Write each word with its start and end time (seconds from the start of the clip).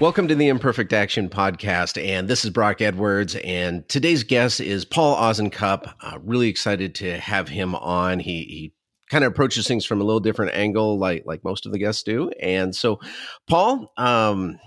Welcome 0.00 0.28
to 0.28 0.34
the 0.34 0.48
Imperfect 0.48 0.94
Action 0.94 1.28
Podcast, 1.28 2.02
and 2.02 2.26
this 2.26 2.42
is 2.42 2.50
Brock 2.50 2.80
Edwards. 2.80 3.36
And 3.36 3.86
today's 3.86 4.24
guest 4.24 4.58
is 4.58 4.86
Paul 4.86 5.14
Osincup. 5.14 5.92
Uh, 6.00 6.18
really 6.24 6.48
excited 6.48 6.94
to 6.94 7.18
have 7.18 7.50
him 7.50 7.74
on. 7.74 8.18
He, 8.18 8.44
he 8.44 8.72
kind 9.10 9.24
of 9.24 9.32
approaches 9.32 9.68
things 9.68 9.84
from 9.84 10.00
a 10.00 10.04
little 10.04 10.18
different 10.18 10.54
angle, 10.54 10.98
like 10.98 11.24
like 11.26 11.44
most 11.44 11.66
of 11.66 11.72
the 11.72 11.78
guests 11.78 12.02
do. 12.02 12.30
And 12.40 12.74
so, 12.74 12.98
Paul, 13.46 13.92
um, 13.98 14.58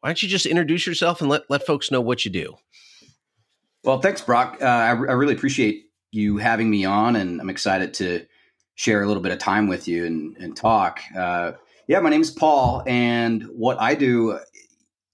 why 0.00 0.08
don't 0.08 0.20
you 0.24 0.28
just 0.28 0.44
introduce 0.44 0.88
yourself 0.88 1.20
and 1.20 1.30
let 1.30 1.42
let 1.48 1.64
folks 1.64 1.92
know 1.92 2.00
what 2.00 2.24
you 2.24 2.32
do? 2.32 2.56
Well, 3.84 4.00
thanks, 4.00 4.22
Brock. 4.22 4.58
Uh, 4.60 4.64
I, 4.64 4.88
I 4.88 4.92
really 4.92 5.34
appreciate 5.34 5.84
you 6.10 6.38
having 6.38 6.68
me 6.68 6.84
on, 6.84 7.14
and 7.14 7.40
I'm 7.40 7.48
excited 7.48 7.94
to 7.94 8.26
share 8.74 9.04
a 9.04 9.06
little 9.06 9.22
bit 9.22 9.30
of 9.30 9.38
time 9.38 9.68
with 9.68 9.86
you 9.86 10.04
and, 10.04 10.36
and 10.38 10.56
talk. 10.56 10.98
Uh, 11.16 11.52
yeah, 11.88 12.00
my 12.00 12.10
name 12.10 12.20
is 12.20 12.30
Paul, 12.30 12.82
and 12.86 13.44
what 13.44 13.80
I 13.80 13.94
do, 13.94 14.38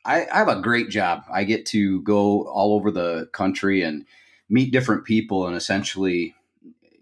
I, 0.05 0.27
I, 0.27 0.39
have 0.39 0.49
a 0.49 0.61
great 0.61 0.91
job. 0.91 1.25
I 1.33 1.45
get 1.45 1.67
to 1.67 2.03
go 2.03 2.47
all 2.49 2.75
over 2.75 2.91
the 2.91 3.29
country 3.33 3.83
and 3.83 4.05
meet 4.49 4.73
different 4.73 5.05
people, 5.05 5.47
and 5.47 5.57
essentially, 5.57 6.35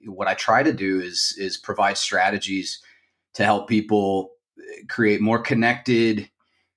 what 0.05 0.29
I 0.29 0.35
try 0.35 0.63
to 0.63 0.73
do 0.73 1.01
is 1.01 1.35
is 1.39 1.57
provide 1.57 1.99
strategies 1.99 2.81
to 3.35 3.45
help 3.45 3.69
people 3.69 4.33
create 4.89 5.21
more 5.21 5.39
connected, 5.39 6.31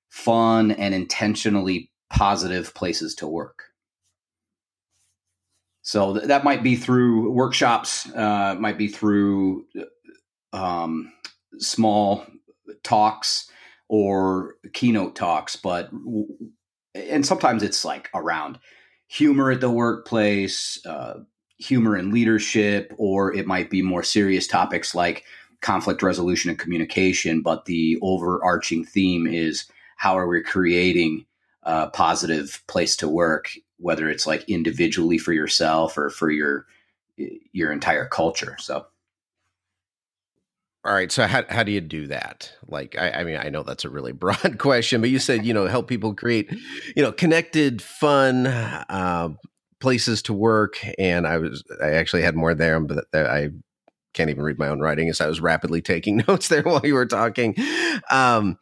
fun, 0.10 0.72
and 0.72 0.94
intentionally 0.94 1.92
positive 2.10 2.74
places 2.74 3.16
to 3.16 3.28
work. 3.28 3.64
So 5.82 6.14
th- 6.14 6.28
that 6.28 6.44
might 6.44 6.64
be 6.64 6.76
through 6.76 7.32
workshops, 7.32 8.10
uh, 8.16 8.56
might 8.60 8.78
be 8.78 8.88
through 8.88 9.66
um, 10.54 11.12
small 11.60 12.26
talks 12.84 13.52
or 13.88 14.56
keynote 14.74 15.16
talks, 15.16 15.56
but 15.56 15.90
and 16.94 17.26
sometimes 17.26 17.64
it's 17.64 17.86
like 17.86 18.10
around 18.14 18.60
humor 19.08 19.52
at 19.52 19.62
the 19.62 19.70
workplace, 19.70 20.84
uh, 20.86 21.20
humor 21.58 21.96
in 21.98 22.12
leadership, 22.12 22.94
or 22.98 23.34
it 23.34 23.48
might 23.48 23.70
be 23.70 23.82
more 23.82 24.04
serious 24.04 24.48
topics 24.48 24.96
like 24.96 25.24
conflict 25.62 26.02
resolution 26.02 26.50
and 26.50 26.60
communication. 26.60 27.42
But 27.42 27.66
the 27.66 27.98
overarching 28.02 28.86
theme 28.86 29.28
is 29.28 29.66
how 29.98 30.18
are 30.18 30.28
we 30.28 30.42
creating 30.42 31.26
a 31.64 31.88
positive 31.88 32.62
place 32.68 32.96
to 32.98 33.10
work 33.10 33.52
whether 33.78 34.10
it's 34.10 34.28
like 34.28 34.48
individually 34.50 35.18
for 35.18 35.34
yourself 35.34 35.98
or 35.98 36.10
for 36.10 36.30
your 36.30 36.66
your 37.52 37.72
entire 37.72 38.06
culture. 38.06 38.58
So 38.60 38.86
all 40.86 40.94
right. 40.94 41.12
So 41.12 41.26
how 41.26 41.44
how 41.50 41.64
do 41.64 41.72
you 41.72 41.82
do 41.82 42.08
that? 42.08 42.52
Like, 42.68 42.96
I, 42.98 43.10
I, 43.10 43.24
mean, 43.24 43.38
I 43.38 43.50
know 43.50 43.64
that's 43.64 43.86
a 43.86 43.90
really 43.90 44.12
broad 44.14 44.60
question, 44.60 45.02
but 45.02 45.10
you 45.10 45.18
said 45.18 45.46
you 45.46 45.54
know 45.54 45.66
help 45.66 45.88
people 45.88 46.14
create, 46.14 46.52
you 46.96 47.02
know, 47.02 47.12
connected, 47.12 47.82
fun 47.82 48.46
uh, 48.46 49.30
places 49.80 50.22
to 50.24 50.34
work. 50.34 50.78
And 51.00 51.26
I 51.26 51.40
was 51.40 51.64
I 51.82 51.92
actually 51.94 52.22
had 52.22 52.36
more 52.36 52.54
there, 52.54 52.80
but 52.80 53.06
I 53.14 53.50
can't 54.14 54.30
even 54.30 54.44
read 54.44 54.60
my 54.60 54.68
own 54.68 54.80
writing 54.80 55.10
as 55.10 55.20
I 55.20 55.28
was 55.28 55.42
rapidly 55.42 55.82
taking 55.84 56.24
notes 56.28 56.50
there 56.50 56.62
while 56.62 56.82
you 56.84 56.94
were 56.94 57.08
talking. 57.08 57.56
Um, 58.12 58.60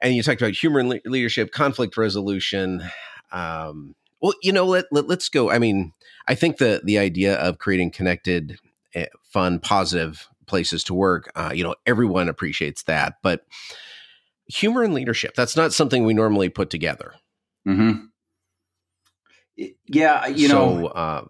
and 0.00 0.14
you 0.14 0.22
talked 0.22 0.42
about 0.42 0.54
humor 0.54 0.78
and 0.78 0.88
le- 0.88 1.00
leadership, 1.04 1.50
conflict 1.50 1.96
resolution. 1.96 2.84
Um, 3.32 3.96
well, 4.20 4.34
you 4.42 4.52
know, 4.52 4.64
let, 4.64 4.86
let 4.92 5.10
us 5.10 5.28
go. 5.28 5.50
I 5.50 5.58
mean, 5.58 5.92
I 6.28 6.36
think 6.36 6.58
the 6.58 6.82
the 6.84 6.98
idea 6.98 7.34
of 7.34 7.58
creating 7.58 7.90
connected, 7.90 8.58
eh, 8.94 9.06
fun, 9.24 9.58
positive 9.58 10.28
places 10.46 10.84
to 10.84 10.94
work, 10.94 11.30
uh, 11.34 11.52
you 11.54 11.64
know, 11.64 11.74
everyone 11.86 12.28
appreciates 12.28 12.84
that. 12.84 13.14
But 13.22 13.44
humor 14.46 14.82
and 14.82 14.94
leadership, 14.94 15.34
that's 15.34 15.56
not 15.56 15.72
something 15.72 16.04
we 16.04 16.14
normally 16.14 16.48
put 16.48 16.70
together. 16.70 17.14
Hmm. 17.64 17.92
Yeah, 19.86 20.26
you 20.26 20.48
so, 20.48 20.78
know. 20.78 20.86
Uh, 20.88 21.24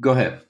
go 0.00 0.12
ahead. 0.12 0.40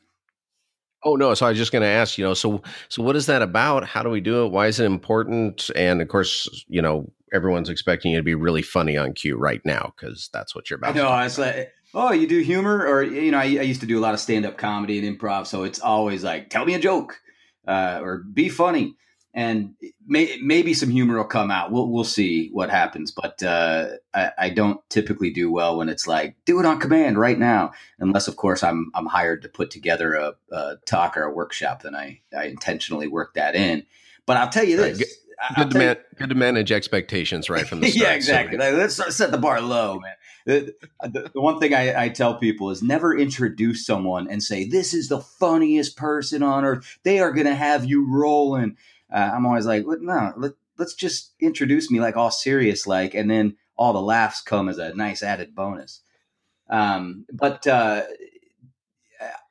Oh 1.02 1.14
no! 1.14 1.34
So 1.34 1.46
I 1.46 1.50
was 1.50 1.58
just 1.58 1.72
going 1.72 1.82
to 1.82 1.88
ask, 1.88 2.18
you 2.18 2.24
know, 2.24 2.34
so 2.34 2.62
so 2.88 3.02
what 3.02 3.16
is 3.16 3.26
that 3.26 3.40
about? 3.42 3.84
How 3.86 4.02
do 4.02 4.10
we 4.10 4.20
do 4.20 4.44
it? 4.44 4.48
Why 4.48 4.66
is 4.66 4.80
it 4.80 4.86
important? 4.86 5.70
And 5.76 6.02
of 6.02 6.08
course, 6.08 6.64
you 6.68 6.82
know, 6.82 7.12
everyone's 7.32 7.68
expecting 7.68 8.12
you 8.12 8.18
to 8.18 8.22
be 8.22 8.34
really 8.34 8.62
funny 8.62 8.96
on 8.96 9.12
cue 9.12 9.36
right 9.36 9.60
now 9.64 9.92
because 9.96 10.28
that's 10.32 10.54
what 10.54 10.68
you're 10.68 10.78
about. 10.78 10.94
No, 10.94 11.16
it's 11.20 11.38
like, 11.38 11.72
oh, 11.94 12.12
you 12.12 12.26
do 12.26 12.40
humor, 12.40 12.84
or 12.86 13.02
you 13.02 13.30
know, 13.30 13.38
I, 13.38 13.42
I 13.42 13.62
used 13.62 13.80
to 13.82 13.86
do 13.86 13.98
a 13.98 14.02
lot 14.02 14.14
of 14.14 14.20
stand 14.20 14.44
up 14.46 14.58
comedy 14.58 15.04
and 15.04 15.18
improv, 15.18 15.46
so 15.46 15.62
it's 15.62 15.80
always 15.80 16.24
like, 16.24 16.50
tell 16.50 16.64
me 16.64 16.74
a 16.74 16.78
joke, 16.78 17.20
uh, 17.66 18.00
or 18.02 18.18
be 18.18 18.48
funny, 18.48 18.96
and 19.34 19.74
may, 20.06 20.38
maybe 20.42 20.72
some 20.72 20.90
humor 20.90 21.18
will 21.18 21.24
come 21.24 21.50
out. 21.50 21.70
We'll 21.70 21.90
we'll 21.90 22.04
see 22.04 22.48
what 22.52 22.70
happens, 22.70 23.10
but 23.10 23.42
uh, 23.42 23.88
I, 24.14 24.30
I, 24.38 24.50
don't 24.50 24.80
typically 24.88 25.30
do 25.30 25.50
well 25.50 25.76
when 25.76 25.88
it's 25.88 26.06
like, 26.06 26.36
do 26.46 26.58
it 26.58 26.66
on 26.66 26.80
command 26.80 27.18
right 27.18 27.38
now, 27.38 27.72
unless 27.98 28.28
of 28.28 28.36
course 28.36 28.62
I'm 28.62 28.90
I'm 28.94 29.06
hired 29.06 29.42
to 29.42 29.48
put 29.48 29.70
together 29.70 30.14
a, 30.14 30.32
a 30.50 30.76
talk 30.86 31.16
or 31.16 31.24
a 31.24 31.32
workshop. 31.32 31.82
Then 31.82 31.94
I 31.94 32.20
I 32.36 32.46
intentionally 32.46 33.08
work 33.08 33.34
that 33.34 33.54
in. 33.54 33.84
But 34.24 34.38
I'll 34.38 34.48
tell 34.48 34.64
you 34.64 34.76
this. 34.76 34.98
Right 34.98 35.08
good 35.56 35.70
to, 35.70 35.78
man, 35.78 35.96
good 36.16 36.28
to 36.30 36.34
manage 36.34 36.72
expectations 36.72 37.50
right 37.50 37.66
from 37.66 37.80
the 37.80 37.88
start. 37.90 38.10
yeah, 38.10 38.14
exactly. 38.14 38.58
So. 38.58 38.70
Let's 39.04 39.16
set 39.16 39.30
the 39.30 39.38
bar 39.38 39.60
low, 39.60 40.00
man. 40.00 40.14
The, 40.46 40.76
the, 41.02 41.30
one 41.34 41.58
thing 41.58 41.74
I, 41.74 42.04
I, 42.04 42.08
tell 42.08 42.36
people 42.38 42.70
is 42.70 42.80
never 42.80 43.18
introduce 43.18 43.84
someone 43.84 44.30
and 44.30 44.40
say, 44.40 44.64
This 44.64 44.94
is 44.94 45.08
the 45.08 45.20
funniest 45.20 45.96
person 45.96 46.44
on 46.44 46.64
earth. 46.64 47.00
They 47.02 47.18
are 47.18 47.32
going 47.32 47.48
to 47.48 47.54
have 47.54 47.84
you 47.84 48.08
rolling. 48.08 48.76
Uh, 49.12 49.32
I'm 49.34 49.44
always 49.44 49.66
like, 49.66 49.84
No, 49.84 50.32
let, 50.36 50.52
let's 50.78 50.94
just 50.94 51.34
introduce 51.40 51.90
me 51.90 52.00
like 52.00 52.16
all 52.16 52.30
serious, 52.30 52.86
like, 52.86 53.12
and 53.12 53.28
then 53.28 53.56
all 53.76 53.92
the 53.92 54.00
laughs 54.00 54.40
come 54.40 54.68
as 54.68 54.78
a 54.78 54.94
nice 54.94 55.20
added 55.20 55.52
bonus. 55.52 56.00
Um, 56.70 57.26
but 57.32 57.66
uh, 57.66 58.04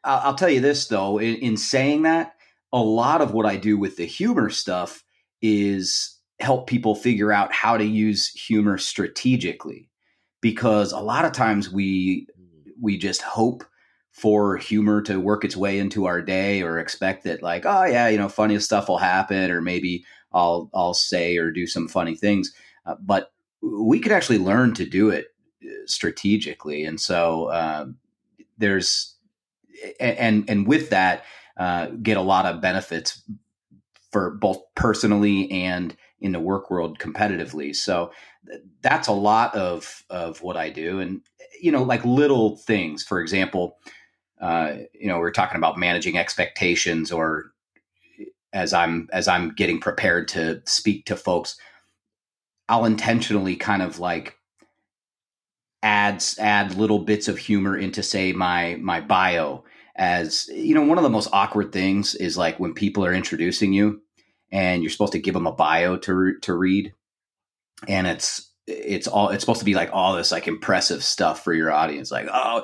I'll, 0.02 0.20
I'll, 0.20 0.36
tell 0.36 0.50
you 0.50 0.62
this, 0.62 0.88
though, 0.88 1.18
in, 1.18 1.36
in 1.36 1.58
saying 1.58 2.04
that, 2.04 2.36
a 2.72 2.80
lot 2.80 3.22
of 3.22 3.34
what 3.34 3.46
I 3.46 3.58
do 3.58 3.78
with 3.78 3.98
the 3.98 4.06
humor 4.06 4.50
stuff 4.50 5.04
is 5.42 6.20
help 6.40 6.68
people 6.68 6.96
figure 6.96 7.34
out 7.34 7.52
how 7.52 7.76
to 7.76 7.86
use 7.86 8.28
humor 8.28 8.78
strategically 8.78 9.90
because 10.46 10.92
a 10.92 11.00
lot 11.00 11.26
of 11.26 11.32
times 11.32 11.72
we 11.72 12.28
we 12.80 13.00
just 13.00 13.24
hope 13.24 13.64
for 14.12 14.58
humor 14.58 15.02
to 15.02 15.20
work 15.20 15.44
its 15.44 15.58
way 15.58 15.80
into 15.80 16.06
our 16.06 16.22
day 16.22 16.62
or 16.62 16.78
expect 16.78 17.24
that 17.24 17.42
like 17.42 17.66
oh 17.66 17.84
yeah 17.84 18.08
you 18.08 18.16
know 18.20 18.30
funny 18.30 18.60
stuff 18.60 18.88
will 18.88 19.00
happen 19.00 19.50
or 19.50 19.60
maybe 19.60 20.06
I'll 20.34 20.70
I'll 20.72 20.94
say 20.94 21.36
or 21.38 21.50
do 21.50 21.66
some 21.66 21.88
funny 21.88 22.16
things 22.16 22.54
uh, 22.86 22.94
but 23.02 23.32
we 23.64 24.00
could 24.00 24.12
actually 24.12 24.38
learn 24.38 24.76
to 24.76 24.86
do 24.86 25.10
it 25.10 25.30
uh, 25.66 25.70
strategically 25.88 26.86
and 26.86 27.02
so 27.02 27.46
uh, 27.46 27.88
there's 28.60 29.16
and 30.00 30.48
and 30.48 30.68
with 30.68 30.92
that 30.92 31.24
uh, 31.58 31.88
get 32.04 32.18
a 32.18 32.22
lot 32.22 32.46
of 32.46 32.62
benefits 32.62 33.24
for 34.12 34.30
both 34.30 34.62
personally 34.76 35.50
and 35.50 35.98
in 36.20 36.32
the 36.32 36.40
work 36.40 36.70
world 36.72 37.00
competitively. 37.00 37.76
So 37.76 38.12
that's 38.82 39.08
a 39.08 39.14
lot 39.14 39.56
of 39.56 40.04
of 40.10 40.42
what 40.42 40.58
I 40.58 40.70
do, 40.70 41.00
and 41.00 41.22
you 41.62 41.72
know, 41.72 41.84
like 41.84 42.06
little 42.06 42.58
things. 42.58 43.04
For 43.04 43.22
example, 43.22 43.78
uh, 44.42 44.74
you 44.94 45.08
know, 45.08 45.20
we're 45.20 45.32
talking 45.32 45.58
about 45.58 45.78
managing 45.78 46.18
expectations, 46.18 47.12
or 47.12 47.52
as 48.54 48.74
I'm 48.74 49.10
as 49.12 49.28
I'm 49.28 49.52
getting 49.52 49.80
prepared 49.80 50.28
to 50.30 50.62
speak 50.66 51.06
to 51.06 51.16
folks, 51.16 51.58
I'll 52.70 52.86
intentionally 52.86 53.56
kind 53.56 53.82
of 53.82 54.00
like 54.00 54.38
adds 55.84 56.40
add 56.40 56.76
little 56.76 57.00
bits 57.00 57.28
of 57.28 57.38
humor 57.38 57.78
into 57.78 58.02
say 58.02 58.34
my 58.34 58.76
my 58.82 59.00
bio 59.00 59.64
as 59.96 60.48
you 60.48 60.74
know 60.74 60.82
one 60.82 60.98
of 60.98 61.04
the 61.04 61.10
most 61.10 61.30
awkward 61.32 61.72
things 61.72 62.16
is 62.16 62.36
like 62.36 62.60
when 62.60 62.74
people 62.74 63.06
are 63.06 63.14
introducing 63.14 63.72
you 63.72 64.02
and 64.56 64.82
you're 64.82 64.90
supposed 64.90 65.12
to 65.12 65.20
give 65.20 65.34
them 65.34 65.48
a 65.48 65.52
bio 65.52 65.98
to 65.98 66.40
to 66.40 66.54
read, 66.54 66.94
and 67.90 68.08
it's 68.08 68.50
it's 68.66 69.06
all 69.06 69.30
it's 69.30 69.44
supposed 69.44 69.60
to 69.60 69.66
be 69.66 69.74
like 69.74 69.90
all 69.92 70.16
this 70.16 70.32
like 70.32 70.48
impressive 70.48 71.04
stuff 71.04 71.44
for 71.44 71.54
your 71.54 71.74
audience, 71.74 72.10
like 72.10 72.30
oh 72.32 72.64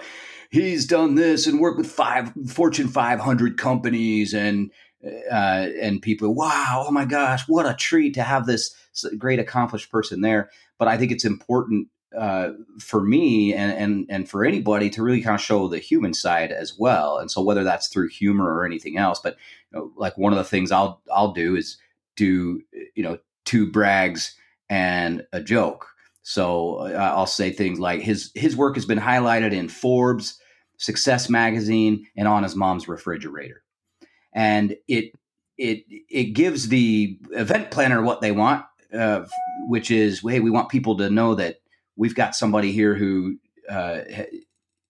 he's 0.50 0.86
done 0.86 1.16
this 1.16 1.48
and 1.48 1.60
worked 1.60 1.78
with 1.78 1.92
five 1.92 2.32
Fortune 2.48 2.88
500 2.88 3.58
companies 3.58 4.34
and 4.34 4.72
uh, 5.04 5.68
and 5.82 6.02
people 6.02 6.34
wow 6.34 6.86
oh 6.88 6.92
my 6.92 7.06
gosh 7.06 7.44
what 7.48 7.66
a 7.66 7.74
treat 7.74 8.14
to 8.14 8.24
have 8.24 8.46
this 8.46 8.74
great 9.18 9.40
accomplished 9.40 9.92
person 9.92 10.22
there. 10.22 10.50
But 10.80 10.88
i 10.88 10.98
think 10.98 11.12
it's 11.12 11.26
important 11.26 11.90
uh, 12.18 12.52
for 12.80 13.02
me 13.02 13.54
and, 13.54 13.72
and 13.72 14.06
and 14.10 14.30
for 14.30 14.44
anybody 14.44 14.90
to 14.90 15.02
really 15.02 15.22
kind 15.22 15.36
of 15.36 15.42
show 15.42 15.68
the 15.68 15.80
human 15.80 16.14
side 16.14 16.52
as 16.52 16.78
well. 16.78 17.18
And 17.18 17.32
so 17.32 17.42
whether 17.42 17.64
that's 17.64 17.88
through 17.88 18.10
humor 18.10 18.54
or 18.54 18.66
anything 18.66 18.98
else, 18.98 19.20
but 19.20 19.38
you 19.72 19.80
know, 19.80 19.92
like 19.96 20.18
one 20.18 20.34
of 20.34 20.38
the 20.38 20.44
things 20.44 20.72
I'll 20.72 21.02
I'll 21.14 21.32
do 21.32 21.56
is 21.56 21.78
do 22.16 22.62
you 22.96 23.04
know 23.04 23.18
two 23.46 23.70
brags 23.72 24.36
and 24.70 25.26
a 25.34 25.42
joke. 25.42 25.88
So 26.24 26.76
uh, 26.76 27.14
I'll 27.16 27.26
say 27.26 27.52
things 27.52 27.80
like 27.80 28.02
his 28.02 28.32
his 28.36 28.56
work 28.56 28.76
has 28.76 28.86
been 28.86 29.00
highlighted 29.00 29.54
in 29.54 29.70
Forbes, 29.70 30.40
Success 30.78 31.30
magazine, 31.30 32.06
and 32.16 32.28
on 32.28 32.44
his 32.44 32.56
mom's 32.56 32.88
refrigerator, 32.88 33.64
and 34.34 34.76
it 34.88 35.14
it 35.58 35.86
it 36.10 36.34
gives 36.34 36.68
the 36.68 37.18
event 37.32 37.72
planner 37.72 38.02
what 38.02 38.22
they 38.22 38.32
want, 38.32 38.66
uh, 38.94 39.26
which 39.68 39.90
is 39.90 40.22
hey, 40.22 40.40
we 40.40 40.52
want 40.52 40.70
people 40.70 40.98
to 40.98 41.10
know 41.10 41.36
that 41.36 41.61
we've 42.02 42.16
got 42.16 42.36
somebody 42.36 42.72
here 42.72 42.96
who 42.96 43.38
uh, 43.70 44.00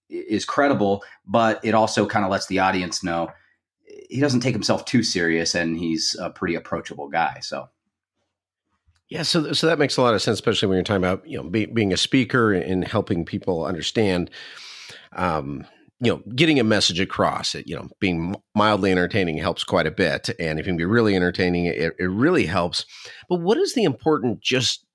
is 0.09 0.45
credible, 0.45 1.03
but 1.27 1.59
it 1.61 1.73
also 1.73 2.05
kind 2.05 2.23
of 2.23 2.31
lets 2.31 2.47
the 2.47 2.59
audience 2.59 3.03
know 3.03 3.29
he 4.09 4.21
doesn't 4.21 4.39
take 4.39 4.55
himself 4.55 4.85
too 4.85 5.03
serious 5.03 5.53
and 5.53 5.77
he's 5.77 6.15
a 6.21 6.29
pretty 6.29 6.55
approachable 6.55 7.09
guy. 7.09 7.39
So. 7.41 7.67
Yeah, 9.09 9.23
so 9.23 9.51
so 9.51 9.67
that 9.67 9.77
makes 9.77 9.97
a 9.97 10.01
lot 10.01 10.13
of 10.13 10.21
sense, 10.21 10.35
especially 10.35 10.69
when 10.69 10.77
you're 10.77 10.85
talking 10.85 11.03
about 11.03 11.27
you 11.27 11.35
know 11.35 11.49
be, 11.49 11.65
being 11.65 11.91
a 11.91 11.97
speaker 11.97 12.53
and 12.53 12.87
helping 12.87 13.25
people 13.25 13.65
understand, 13.65 14.31
um, 15.11 15.67
you 15.99 16.13
know, 16.13 16.23
getting 16.33 16.61
a 16.61 16.63
message 16.63 17.01
across. 17.01 17.53
It 17.53 17.67
you 17.67 17.75
know 17.75 17.89
being 17.99 18.37
mildly 18.55 18.89
entertaining 18.89 19.37
helps 19.37 19.65
quite 19.65 19.85
a 19.85 19.91
bit, 19.91 20.29
and 20.39 20.59
if 20.59 20.65
you 20.65 20.69
can 20.69 20.77
be 20.77 20.85
really 20.85 21.13
entertaining, 21.13 21.65
it, 21.65 21.93
it 21.99 22.09
really 22.09 22.45
helps. 22.45 22.85
But 23.27 23.41
what 23.41 23.57
is 23.57 23.73
the 23.73 23.83
important 23.83 24.39
just 24.39 24.85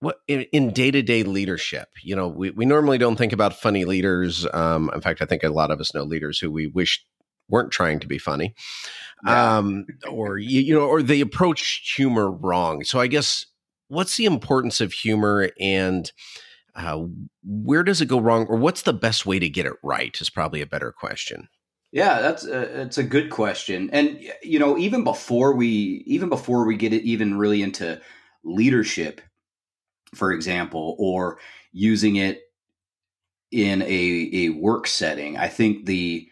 what 0.00 0.18
in 0.28 0.72
day 0.72 0.90
to 0.90 1.02
day 1.02 1.22
leadership? 1.22 1.88
You 2.02 2.16
know, 2.16 2.28
we, 2.28 2.50
we 2.50 2.66
normally 2.66 2.98
don't 2.98 3.16
think 3.16 3.32
about 3.32 3.58
funny 3.58 3.84
leaders. 3.84 4.46
Um, 4.52 4.90
in 4.94 5.00
fact, 5.00 5.22
I 5.22 5.24
think 5.24 5.42
a 5.42 5.48
lot 5.48 5.70
of 5.70 5.80
us 5.80 5.94
know 5.94 6.02
leaders 6.02 6.38
who 6.38 6.50
we 6.50 6.66
wish 6.66 7.04
weren't 7.48 7.70
trying 7.70 8.00
to 8.00 8.06
be 8.06 8.18
funny, 8.18 8.54
yeah. 9.24 9.58
um, 9.58 9.86
or 10.10 10.38
you, 10.38 10.60
you 10.60 10.74
know, 10.74 10.86
or 10.86 11.02
they 11.02 11.20
approach 11.20 11.92
humor 11.96 12.30
wrong. 12.30 12.84
So 12.84 13.00
I 13.00 13.06
guess 13.06 13.46
what's 13.88 14.16
the 14.16 14.24
importance 14.24 14.80
of 14.80 14.92
humor 14.92 15.50
and 15.60 16.10
uh, 16.74 17.04
where 17.42 17.82
does 17.82 18.00
it 18.00 18.06
go 18.06 18.20
wrong, 18.20 18.46
or 18.46 18.56
what's 18.56 18.82
the 18.82 18.92
best 18.92 19.24
way 19.24 19.38
to 19.38 19.48
get 19.48 19.64
it 19.64 19.72
right? 19.82 20.20
Is 20.20 20.28
probably 20.28 20.60
a 20.60 20.66
better 20.66 20.92
question. 20.92 21.48
Yeah, 21.92 22.20
that's 22.20 22.44
a, 22.44 22.82
it's 22.82 22.98
a 22.98 23.04
good 23.04 23.30
question, 23.30 23.88
and 23.92 24.20
you 24.42 24.58
know, 24.58 24.76
even 24.76 25.02
before 25.04 25.54
we 25.54 26.04
even 26.06 26.28
before 26.28 26.66
we 26.66 26.76
get 26.76 26.92
it 26.92 27.02
even 27.04 27.38
really 27.38 27.62
into 27.62 28.00
leadership, 28.44 29.22
for 30.16 30.32
example, 30.32 30.96
or 30.98 31.38
using 31.72 32.16
it 32.16 32.42
in 33.50 33.82
a 33.82 34.30
a 34.32 34.48
work 34.50 34.86
setting, 34.86 35.36
I 35.36 35.48
think 35.48 35.86
the 35.86 36.28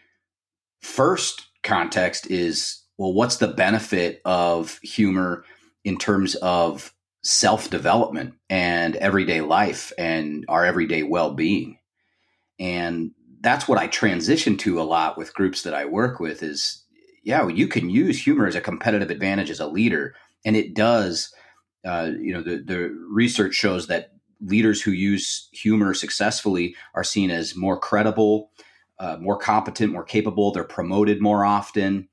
first 0.81 1.47
context 1.63 2.29
is 2.29 2.81
well, 2.97 3.13
what's 3.13 3.37
the 3.37 3.47
benefit 3.47 4.21
of 4.25 4.79
humor 4.79 5.43
in 5.83 5.97
terms 5.97 6.35
of 6.35 6.93
self 7.23 7.69
development 7.69 8.35
and 8.49 8.95
everyday 8.97 9.41
life 9.41 9.91
and 9.97 10.45
our 10.47 10.65
everyday 10.65 11.03
well 11.03 11.33
being? 11.33 11.77
And 12.59 13.11
that's 13.41 13.67
what 13.67 13.77
I 13.77 13.87
transition 13.87 14.57
to 14.57 14.81
a 14.81 14.83
lot 14.83 15.17
with 15.17 15.33
groups 15.33 15.63
that 15.63 15.73
I 15.73 15.85
work 15.85 16.19
with 16.19 16.41
is 16.41 16.85
yeah, 17.25 17.47
you 17.47 17.67
can 17.67 17.89
use 17.89 18.23
humor 18.23 18.45
as 18.45 18.55
a 18.55 18.61
competitive 18.61 19.09
advantage 19.09 19.49
as 19.49 19.59
a 19.59 19.67
leader. 19.67 20.13
And 20.45 20.55
it 20.55 20.75
does, 20.75 21.33
uh, 21.85 22.11
you 22.19 22.33
know, 22.33 22.41
the, 22.41 22.57
the 22.57 22.89
research 23.09 23.53
shows 23.53 23.87
that 23.87 24.11
leaders 24.41 24.81
who 24.81 24.91
use 24.91 25.49
humor 25.51 25.93
successfully 25.93 26.75
are 26.93 27.03
seen 27.03 27.31
as 27.31 27.55
more 27.55 27.79
credible, 27.79 28.51
uh, 28.99 29.17
more 29.19 29.37
competent, 29.37 29.91
more 29.91 30.03
capable. 30.03 30.51
They're 30.51 30.63
promoted 30.63 31.21
more 31.21 31.45
often, 31.45 32.09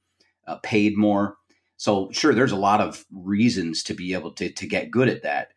uh, 0.47 0.57
paid 0.57 0.97
more. 0.97 1.37
So, 1.77 2.11
sure, 2.13 2.35
there's 2.35 2.53
a 2.53 2.57
lot 2.57 2.81
of 2.81 3.05
reasons 3.11 3.83
to 3.85 3.95
be 3.95 4.15
able 4.15 4.33
to 4.33 4.51
to 4.51 4.67
get 4.67 4.91
good 4.91 5.09
at 5.09 5.23
that. 5.23 5.49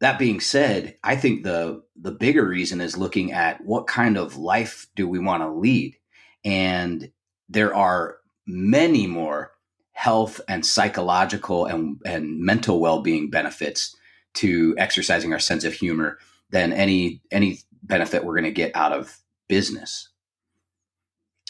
That 0.00 0.18
being 0.18 0.40
said, 0.40 0.96
I 1.02 1.16
think 1.16 1.42
the 1.42 1.82
the 1.96 2.12
bigger 2.12 2.46
reason 2.46 2.80
is 2.80 2.96
looking 2.96 3.32
at 3.32 3.62
what 3.64 3.86
kind 3.86 4.16
of 4.16 4.36
life 4.36 4.86
do 4.96 5.08
we 5.08 5.18
want 5.18 5.42
to 5.42 5.52
lead, 5.52 5.96
and 6.44 7.10
there 7.48 7.74
are 7.74 8.18
many 8.46 9.06
more 9.06 9.52
health 9.98 10.40
and 10.46 10.64
psychological 10.64 11.66
and, 11.66 12.00
and 12.06 12.38
mental 12.38 12.78
well-being 12.78 13.28
benefits 13.30 13.96
to 14.32 14.72
exercising 14.78 15.32
our 15.32 15.40
sense 15.40 15.64
of 15.64 15.72
humor 15.72 16.18
than 16.50 16.72
any 16.72 17.20
any 17.32 17.58
benefit 17.82 18.24
we're 18.24 18.36
going 18.36 18.44
to 18.44 18.52
get 18.52 18.70
out 18.76 18.92
of 18.92 19.18
business. 19.48 20.08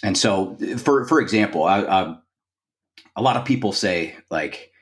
And 0.02 0.16
so 0.16 0.56
for 0.78 1.04
for 1.04 1.20
example 1.20 1.64
I, 1.64 1.80
I, 1.82 2.16
a 3.16 3.20
lot 3.20 3.36
of 3.36 3.44
people 3.44 3.72
say 3.72 4.16
like 4.30 4.72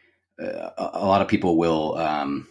uh, 0.40 0.70
a 0.76 1.04
lot 1.04 1.20
of 1.20 1.26
people 1.26 1.56
will 1.56 1.98
um, 1.98 2.46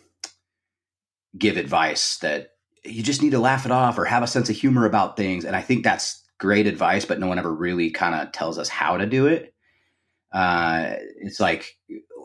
give 1.38 1.56
advice 1.56 2.18
that 2.18 2.50
you 2.84 3.02
just 3.02 3.22
need 3.22 3.32
to 3.32 3.40
laugh 3.40 3.66
it 3.66 3.72
off 3.72 3.98
or 3.98 4.04
have 4.04 4.22
a 4.22 4.28
sense 4.28 4.50
of 4.50 4.58
humor 4.58 4.86
about 4.86 5.16
things 5.16 5.46
and 5.46 5.56
i 5.56 5.62
think 5.62 5.84
that's 5.84 6.24
great 6.40 6.68
advice 6.68 7.06
but 7.06 7.20
no 7.20 7.28
one 7.28 7.40
ever 7.40 7.54
really 7.54 7.90
kind 7.90 8.16
of 8.16 8.32
tells 8.32 8.60
us 8.60 8.70
how 8.70 8.98
to 8.98 9.06
do 9.06 9.26
it 9.26 9.55
uh, 10.36 10.96
it's 11.18 11.40
like 11.40 11.78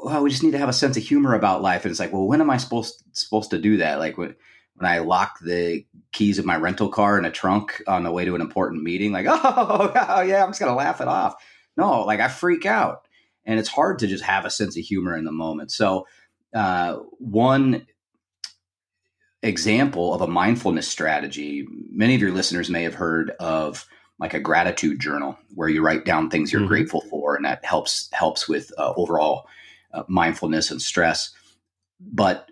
well 0.02 0.22
we 0.22 0.30
just 0.30 0.42
need 0.42 0.52
to 0.52 0.58
have 0.58 0.68
a 0.68 0.74
sense 0.74 0.96
of 0.96 1.02
humor 1.02 1.34
about 1.34 1.62
life 1.62 1.84
and 1.84 1.90
it's 1.90 2.00
like 2.00 2.12
well 2.12 2.26
when 2.26 2.40
am 2.40 2.50
i 2.50 2.56
supposed 2.56 3.02
supposed 3.12 3.50
to 3.50 3.58
do 3.58 3.76
that 3.76 3.98
like 3.98 4.18
when 4.18 4.34
when 4.80 4.90
I 4.90 5.00
lock 5.00 5.38
the 5.40 5.84
keys 6.12 6.38
of 6.38 6.46
my 6.46 6.56
rental 6.56 6.88
car 6.88 7.18
in 7.18 7.26
a 7.26 7.30
trunk 7.30 7.82
on 7.86 8.02
the 8.02 8.10
way 8.10 8.24
to 8.24 8.34
an 8.34 8.40
important 8.40 8.82
meeting, 8.82 9.12
like, 9.12 9.26
oh, 9.28 9.92
oh 9.94 10.20
yeah, 10.22 10.42
I'm 10.42 10.48
just 10.48 10.60
gonna 10.60 10.74
laugh 10.74 11.02
it 11.02 11.08
off. 11.08 11.34
No, 11.76 12.02
like 12.04 12.20
I 12.20 12.28
freak 12.28 12.64
out, 12.64 13.06
and 13.44 13.60
it's 13.60 13.68
hard 13.68 13.98
to 13.98 14.06
just 14.06 14.24
have 14.24 14.46
a 14.46 14.50
sense 14.50 14.78
of 14.78 14.82
humor 14.82 15.16
in 15.16 15.24
the 15.24 15.32
moment. 15.32 15.70
So, 15.70 16.06
uh, 16.54 16.96
one 17.18 17.86
example 19.42 20.14
of 20.14 20.22
a 20.22 20.26
mindfulness 20.26 20.88
strategy, 20.88 21.66
many 21.90 22.14
of 22.14 22.22
your 22.22 22.32
listeners 22.32 22.70
may 22.70 22.82
have 22.84 22.94
heard 22.94 23.32
of 23.38 23.86
like 24.20 24.34
a 24.34 24.40
gratitude 24.40 25.00
journal 25.00 25.36
where 25.54 25.68
you 25.68 25.82
write 25.82 26.04
down 26.04 26.28
things 26.28 26.52
you're 26.52 26.60
mm-hmm. 26.60 26.68
grateful 26.68 27.00
for, 27.08 27.34
and 27.34 27.44
that 27.44 27.64
helps 27.64 28.08
helps 28.12 28.48
with 28.48 28.70
uh, 28.78 28.92
overall 28.96 29.48
uh, 29.94 30.02
mindfulness 30.08 30.70
and 30.70 30.80
stress. 30.80 31.30
But 32.00 32.50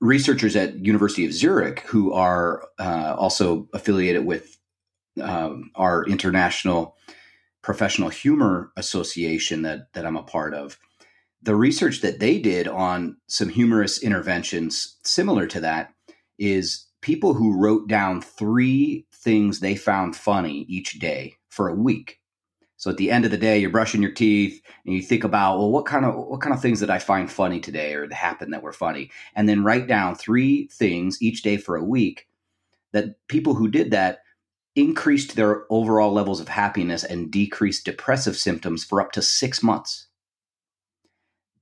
researchers 0.00 0.56
at 0.56 0.84
University 0.84 1.26
of 1.26 1.32
Zurich 1.32 1.80
who 1.80 2.12
are 2.12 2.64
uh, 2.78 3.14
also 3.18 3.68
affiliated 3.74 4.24
with 4.24 4.56
um, 5.20 5.70
our 5.74 6.04
international 6.06 6.96
professional 7.62 8.08
humor 8.08 8.72
association 8.76 9.62
that 9.62 9.92
that 9.92 10.06
I'm 10.06 10.16
a 10.16 10.22
part 10.22 10.54
of. 10.54 10.78
The 11.42 11.54
research 11.54 12.00
that 12.00 12.20
they 12.20 12.38
did 12.38 12.68
on 12.68 13.16
some 13.26 13.48
humorous 13.48 14.02
interventions 14.02 14.98
similar 15.04 15.46
to 15.48 15.60
that 15.60 15.92
is 16.38 16.86
people 17.00 17.34
who 17.34 17.58
wrote 17.58 17.88
down 17.88 18.20
three 18.20 19.06
things 19.12 19.60
they 19.60 19.74
found 19.74 20.16
funny 20.16 20.64
each 20.68 20.98
day 20.98 21.36
for 21.48 21.68
a 21.68 21.74
week 21.74 22.20
so 22.80 22.88
at 22.88 22.96
the 22.96 23.10
end 23.10 23.26
of 23.26 23.30
the 23.30 23.36
day, 23.36 23.58
you're 23.58 23.68
brushing 23.68 24.00
your 24.00 24.10
teeth 24.10 24.62
and 24.86 24.94
you 24.94 25.02
think 25.02 25.22
about, 25.22 25.58
well, 25.58 25.70
what 25.70 25.84
kind 25.84 26.06
of 26.06 26.14
what 26.14 26.40
kind 26.40 26.54
of 26.54 26.62
things 26.62 26.80
did 26.80 26.88
I 26.88 26.98
find 26.98 27.30
funny 27.30 27.60
today 27.60 27.92
or 27.92 28.08
that 28.08 28.14
happened 28.14 28.54
that 28.54 28.62
were 28.62 28.72
funny? 28.72 29.10
And 29.36 29.46
then 29.46 29.62
write 29.62 29.86
down 29.86 30.14
three 30.14 30.66
things 30.68 31.20
each 31.20 31.42
day 31.42 31.58
for 31.58 31.76
a 31.76 31.84
week 31.84 32.26
that 32.92 33.16
people 33.28 33.54
who 33.54 33.68
did 33.68 33.90
that 33.90 34.20
increased 34.74 35.36
their 35.36 35.66
overall 35.68 36.10
levels 36.10 36.40
of 36.40 36.48
happiness 36.48 37.04
and 37.04 37.30
decreased 37.30 37.84
depressive 37.84 38.38
symptoms 38.38 38.82
for 38.82 39.02
up 39.02 39.12
to 39.12 39.20
six 39.20 39.62
months. 39.62 40.06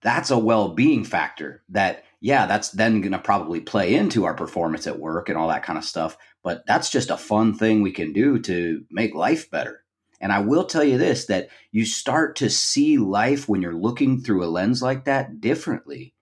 That's 0.02 0.30
a 0.30 0.38
well-being 0.38 1.02
factor 1.02 1.64
that, 1.70 2.04
yeah, 2.20 2.46
that's 2.46 2.70
then 2.70 3.00
going 3.00 3.12
to 3.12 3.18
probably 3.18 3.60
play 3.60 3.94
into 3.94 4.24
our 4.24 4.34
performance 4.34 4.86
at 4.86 4.98
work 4.98 5.28
and 5.28 5.38
all 5.38 5.48
that 5.48 5.62
kind 5.62 5.78
of 5.78 5.84
stuff. 5.84 6.16
But 6.42 6.64
that's 6.66 6.90
just 6.90 7.10
a 7.10 7.16
fun 7.16 7.54
thing 7.54 7.82
we 7.82 7.92
can 7.92 8.12
do 8.12 8.38
to 8.40 8.84
make 8.90 9.14
life 9.14 9.50
better. 9.50 9.84
And 10.20 10.32
I 10.32 10.40
will 10.40 10.64
tell 10.64 10.82
you 10.82 10.98
this 10.98 11.26
that 11.26 11.48
you 11.70 11.84
start 11.84 12.36
to 12.36 12.50
see 12.50 12.98
life 12.98 13.48
when 13.48 13.62
you're 13.62 13.74
looking 13.74 14.20
through 14.20 14.44
a 14.44 14.46
lens 14.46 14.82
like 14.82 15.04
that 15.04 15.40
differently. 15.40 16.14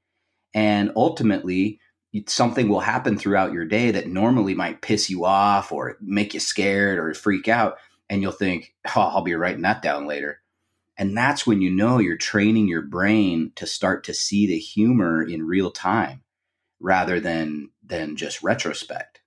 And 0.52 0.92
ultimately, 0.96 1.80
something 2.26 2.68
will 2.68 2.80
happen 2.80 3.18
throughout 3.18 3.52
your 3.52 3.64
day 3.64 3.90
that 3.92 4.08
normally 4.08 4.54
might 4.54 4.82
piss 4.82 5.08
you 5.08 5.24
off 5.24 5.72
or 5.72 5.96
make 6.00 6.34
you 6.34 6.40
scared 6.40 6.98
or 6.98 7.14
freak 7.14 7.48
out. 7.48 7.78
And 8.08 8.20
you'll 8.20 8.32
think, 8.32 8.74
oh, 8.94 9.00
I'll 9.00 9.22
be 9.22 9.34
writing 9.34 9.62
that 9.62 9.82
down 9.82 10.06
later. 10.06 10.40
And 10.98 11.16
that's 11.16 11.46
when 11.46 11.60
you 11.60 11.70
know 11.70 11.98
you're 11.98 12.16
training 12.16 12.68
your 12.68 12.82
brain 12.82 13.52
to 13.56 13.66
start 13.66 14.04
to 14.04 14.14
see 14.14 14.46
the 14.46 14.58
humor 14.58 15.22
in 15.22 15.46
real 15.46 15.70
time 15.70 16.22
rather 16.80 17.20
than 17.20 17.70
than 17.84 18.16
just 18.16 18.42
retrospect. 18.42 19.20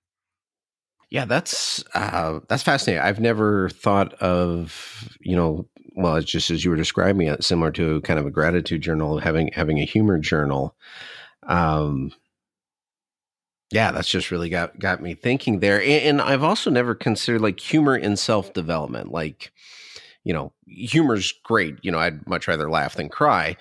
Yeah, 1.10 1.26
that's 1.26 1.84
uh, 1.94 2.40
that's 2.48 2.64
fascinating. 2.64 3.04
I've 3.04 3.20
never 3.20 3.70
thought 3.70 4.14
of 4.16 5.10
you 5.22 5.36
know, 5.36 5.68
well, 5.96 6.16
it's 6.16 6.32
just 6.32 6.52
as 6.52 6.64
you 6.64 6.72
were 6.72 6.78
describing 6.78 7.28
it, 7.28 7.44
similar 7.44 7.72
to 7.72 8.02
kind 8.02 8.20
of 8.20 8.26
a 8.26 8.32
gratitude 8.32 8.82
journal, 8.82 9.20
having 9.20 9.52
having 9.54 9.80
a 9.80 9.86
humor 9.86 10.18
journal. 10.18 10.76
Um, 11.44 12.12
yeah, 13.72 13.92
that's 13.92 14.10
just 14.10 14.32
really 14.32 14.50
got 14.50 14.80
got 14.80 15.02
me 15.02 15.14
thinking 15.14 15.60
there. 15.60 15.80
And, 15.82 16.04
and 16.04 16.22
I've 16.22 16.44
also 16.44 16.70
never 16.70 16.96
considered 16.96 17.42
like 17.42 17.60
humor 17.60 17.96
in 17.96 18.18
self 18.18 18.54
development. 18.54 19.12
Like, 19.12 19.52
you 20.24 20.34
know, 20.34 20.54
humor's 20.68 21.34
great. 21.44 21.76
You 21.82 21.92
know, 21.92 22.00
I'd 22.00 22.28
much 22.28 22.48
rather 22.48 22.70
laugh 22.70 22.96
than 22.96 23.10
cry. 23.10 23.56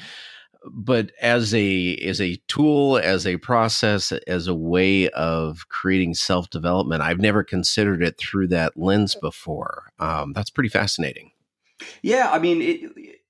But 0.71 1.13
as 1.23 1.55
a 1.55 1.95
as 1.97 2.21
a 2.21 2.37
tool 2.49 2.99
as 2.99 3.27
a 3.27 3.37
process 3.37 4.13
as 4.27 4.49
a 4.49 4.55
way 4.55 5.09
of 5.11 5.69
creating 5.69 6.15
self-development 6.15 7.01
i've 7.01 7.21
never 7.21 7.45
considered 7.45 8.03
it 8.03 8.19
through 8.19 8.49
that 8.49 8.77
lens 8.77 9.15
before. 9.15 9.93
Um, 10.01 10.33
that's 10.33 10.51
pretty 10.51 10.69
fascinating. 10.69 11.31
Yeah 12.03 12.29
i 12.33 12.41
mean 12.41 12.61
it, 12.61 13.21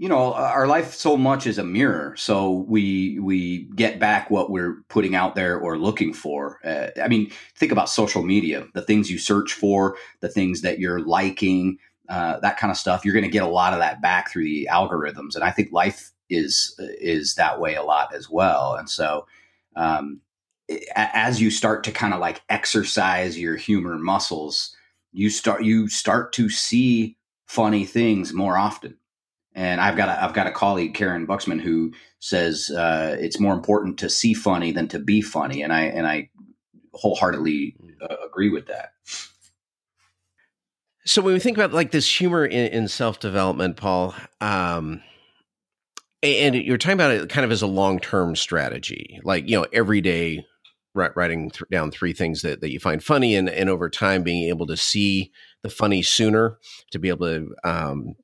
you 0.00 0.08
know 0.08 0.32
our 0.32 0.66
life 0.66 0.94
so 0.94 1.16
much 1.16 1.46
is 1.46 1.58
a 1.58 1.64
mirror 1.64 2.14
so 2.16 2.64
we 2.68 3.18
we 3.20 3.64
get 3.74 3.98
back 3.98 4.30
what 4.30 4.50
we're 4.50 4.82
putting 4.88 5.14
out 5.14 5.34
there 5.34 5.58
or 5.58 5.78
looking 5.78 6.12
for. 6.12 6.58
Uh, 6.64 6.88
i 7.02 7.06
mean 7.06 7.30
think 7.56 7.70
about 7.72 7.88
social 7.88 8.22
media 8.22 8.66
the 8.74 8.82
things 8.82 9.10
you 9.10 9.18
search 9.18 9.52
for 9.52 9.96
the 10.20 10.28
things 10.28 10.62
that 10.62 10.78
you're 10.78 11.00
liking 11.00 11.78
uh, 12.10 12.40
that 12.40 12.58
kind 12.58 12.70
of 12.70 12.76
stuff 12.76 13.04
you're 13.04 13.14
going 13.14 13.24
to 13.24 13.30
get 13.30 13.42
a 13.42 13.48
lot 13.48 13.72
of 13.72 13.78
that 13.78 14.02
back 14.02 14.30
through 14.30 14.44
the 14.44 14.68
algorithms. 14.70 15.34
And 15.34 15.44
i 15.44 15.50
think 15.50 15.72
life 15.72 16.10
is 16.28 16.74
is 16.78 17.34
that 17.36 17.60
way 17.60 17.74
a 17.74 17.82
lot 17.82 18.14
as 18.14 18.28
well. 18.28 18.74
And 18.74 18.88
so 18.88 19.26
um, 19.76 20.20
as 20.94 21.40
you 21.40 21.50
start 21.50 21.84
to 21.84 21.92
kind 21.92 22.14
of 22.14 22.20
like 22.20 22.42
exercise 22.48 23.38
your 23.38 23.56
humor 23.56 23.98
muscles 23.98 24.76
you 25.12 25.30
start 25.30 25.64
you 25.64 25.88
start 25.88 26.32
to 26.34 26.48
see 26.48 27.16
funny 27.46 27.84
things 27.84 28.32
more 28.32 28.56
often. 28.56 28.96
And 29.54 29.80
I've 29.80 29.96
got 29.96 30.08
a, 30.08 30.22
I've 30.22 30.34
got 30.34 30.46
a 30.46 30.52
colleague, 30.52 30.94
Karyn 30.94 31.26
Buxman, 31.26 31.60
who 31.60 31.92
says 32.20 32.70
uh, 32.70 33.16
it's 33.18 33.40
more 33.40 33.54
important 33.54 33.98
to 33.98 34.08
see 34.08 34.32
funny 34.32 34.70
than 34.70 34.86
to 34.88 35.00
be 35.00 35.20
funny, 35.20 35.62
and 35.62 35.72
I 35.72 35.82
and 35.82 36.06
I 36.06 36.30
wholeheartedly 36.94 37.74
uh, 38.02 38.14
agree 38.24 38.50
with 38.50 38.66
that. 38.66 38.92
So 41.04 41.22
when 41.22 41.34
we 41.34 41.40
think 41.40 41.56
about 41.56 41.72
like 41.72 41.90
this 41.90 42.08
humor 42.08 42.44
in, 42.44 42.72
in 42.72 42.88
self 42.88 43.20
development, 43.20 43.76
Paul, 43.76 44.14
um, 44.40 45.02
and 46.22 46.54
you're 46.54 46.78
talking 46.78 46.94
about 46.94 47.12
it 47.12 47.28
kind 47.30 47.44
of 47.44 47.50
as 47.50 47.62
a 47.62 47.66
long 47.66 47.98
term 47.98 48.36
strategy, 48.36 49.20
like 49.24 49.48
you 49.48 49.58
know 49.58 49.66
every 49.72 50.00
day 50.00 50.44
writing 50.94 51.50
th- 51.50 51.68
down 51.70 51.90
three 51.90 52.12
things 52.12 52.42
that, 52.42 52.60
that 52.60 52.72
you 52.72 52.80
find 52.80 53.02
funny 53.02 53.36
and, 53.36 53.48
and 53.48 53.70
over 53.70 53.88
time 53.88 54.22
being 54.22 54.48
able 54.48 54.66
to 54.66 54.76
see 54.76 55.30
the 55.62 55.70
funny 55.70 56.02
sooner 56.02 56.58
to 56.90 56.98
be 56.98 57.08
able 57.08 57.26
to 57.26 57.54
um, 57.64 58.14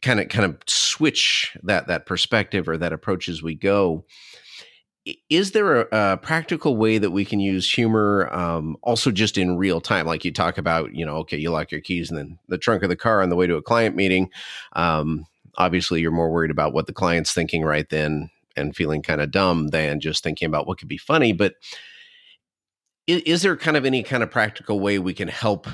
kind 0.00 0.18
of 0.20 0.28
kind 0.28 0.44
of 0.44 0.58
switch 0.66 1.56
that 1.62 1.86
that 1.86 2.06
perspective 2.06 2.68
or 2.68 2.76
that 2.76 2.92
approach 2.92 3.28
as 3.28 3.42
we 3.42 3.54
go 3.54 4.04
is 5.28 5.50
there 5.50 5.82
a, 5.82 6.12
a, 6.12 6.16
practical 6.16 6.76
way 6.76 6.98
that 6.98 7.10
we 7.10 7.24
can 7.24 7.40
use 7.40 7.72
humor 7.72 8.32
um, 8.32 8.76
also 8.82 9.10
just 9.10 9.36
in 9.36 9.56
real 9.56 9.80
time? 9.80 10.06
Like 10.06 10.24
you 10.24 10.32
talk 10.32 10.58
about 10.58 10.94
you 10.94 11.04
know 11.04 11.16
okay 11.18 11.36
you 11.36 11.50
lock 11.50 11.72
your 11.72 11.80
keys 11.80 12.10
in 12.10 12.16
the, 12.16 12.36
the 12.48 12.58
trunk 12.58 12.82
of 12.82 12.88
the 12.88 12.96
car 12.96 13.22
on 13.22 13.28
the 13.28 13.36
way 13.36 13.46
to 13.46 13.56
a 13.56 13.62
client 13.62 13.96
meeting. 13.96 14.30
Um, 14.74 15.26
obviously 15.56 16.00
you're 16.00 16.10
more 16.10 16.30
worried 16.30 16.50
about 16.50 16.72
what 16.72 16.86
the 16.86 16.92
client's 16.92 17.32
thinking 17.32 17.62
right 17.62 17.88
then 17.90 18.30
and 18.56 18.76
feeling 18.76 19.02
kind 19.02 19.20
of 19.20 19.30
dumb 19.30 19.68
than 19.68 20.00
just 20.00 20.22
thinking 20.22 20.46
about 20.46 20.66
what 20.66 20.78
could 20.78 20.88
be 20.88 20.98
funny. 20.98 21.32
But 21.32 21.54
is, 23.06 23.22
is 23.22 23.42
there 23.42 23.56
kind 23.56 23.76
of 23.76 23.84
any 23.84 24.02
kind 24.02 24.22
of 24.22 24.30
practical 24.30 24.80
way 24.80 24.98
we 24.98 25.14
can 25.14 25.28
help 25.28 25.66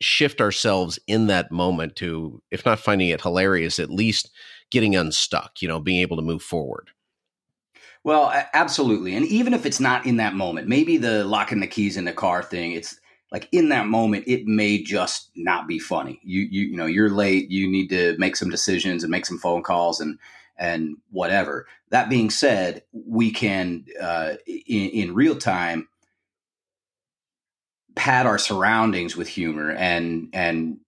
shift 0.00 0.40
ourselves 0.40 0.98
in 1.06 1.28
that 1.28 1.50
moment 1.52 1.96
to, 1.96 2.42
if 2.50 2.66
not 2.66 2.80
finding 2.80 3.08
it 3.08 3.20
hilarious, 3.20 3.78
at 3.78 3.90
least 3.90 4.30
getting 4.70 4.96
unstuck, 4.96 5.62
you 5.62 5.68
know, 5.68 5.80
being 5.80 6.00
able 6.00 6.16
to 6.16 6.22
move 6.22 6.42
forward. 6.42 6.90
Well, 8.04 8.32
absolutely. 8.52 9.14
And 9.14 9.26
even 9.26 9.54
if 9.54 9.64
it's 9.64 9.80
not 9.80 10.06
in 10.06 10.16
that 10.16 10.34
moment, 10.34 10.68
maybe 10.68 10.96
the 10.96 11.24
locking 11.24 11.60
the 11.60 11.66
keys 11.68 11.96
in 11.96 12.04
the 12.04 12.12
car 12.12 12.42
thing, 12.42 12.72
it's 12.72 12.98
like 13.30 13.48
in 13.52 13.68
that 13.68 13.86
moment, 13.86 14.24
it 14.26 14.44
may 14.44 14.82
just 14.82 15.30
not 15.36 15.68
be 15.68 15.78
funny. 15.78 16.20
You, 16.24 16.40
you, 16.42 16.62
you 16.66 16.76
know, 16.76 16.86
you're 16.86 17.10
late, 17.10 17.48
you 17.50 17.70
need 17.70 17.88
to 17.90 18.16
make 18.18 18.36
some 18.36 18.50
decisions 18.50 19.04
and 19.04 19.10
make 19.10 19.24
some 19.24 19.38
phone 19.38 19.62
calls 19.62 20.00
and, 20.00 20.18
and 20.58 20.96
whatever. 21.10 21.66
That 21.90 22.10
being 22.10 22.28
said, 22.28 22.82
we 22.92 23.30
can, 23.30 23.84
uh, 24.00 24.34
in, 24.46 24.90
in 24.90 25.14
real 25.14 25.36
time, 25.36 25.88
pad 27.94 28.26
our 28.26 28.38
surroundings 28.38 29.16
with 29.16 29.28
humor 29.28 29.70
and 29.72 30.30
and 30.32 30.78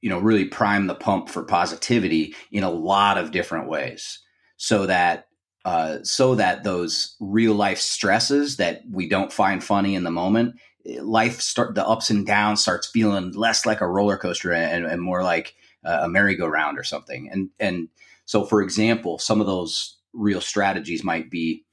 you 0.00 0.08
know 0.08 0.18
really 0.18 0.46
prime 0.46 0.86
the 0.86 0.94
pump 0.94 1.28
for 1.28 1.42
positivity 1.42 2.34
in 2.50 2.64
a 2.64 2.70
lot 2.70 3.18
of 3.18 3.30
different 3.30 3.68
ways 3.68 4.20
so 4.56 4.86
that 4.86 5.26
uh, 5.64 5.98
so 6.02 6.34
that 6.34 6.64
those 6.64 7.16
real 7.20 7.54
life 7.54 7.78
stresses 7.78 8.56
that 8.56 8.82
we 8.90 9.08
don't 9.08 9.32
find 9.32 9.62
funny 9.62 9.94
in 9.94 10.04
the 10.04 10.10
moment 10.10 10.56
life 11.02 11.40
start 11.40 11.74
the 11.74 11.86
ups 11.86 12.08
and 12.08 12.26
downs 12.26 12.62
starts 12.62 12.88
feeling 12.88 13.32
less 13.32 13.66
like 13.66 13.82
a 13.82 13.86
roller 13.86 14.16
coaster 14.16 14.52
and, 14.52 14.86
and 14.86 15.02
more 15.02 15.22
like 15.22 15.54
a 15.84 16.08
merry-go-round 16.08 16.78
or 16.78 16.84
something 16.84 17.28
and 17.30 17.50
and 17.60 17.88
so 18.24 18.44
for 18.46 18.62
example 18.62 19.18
some 19.18 19.42
of 19.42 19.46
those 19.46 19.98
real 20.14 20.40
strategies 20.40 21.04
might 21.04 21.30
be 21.30 21.64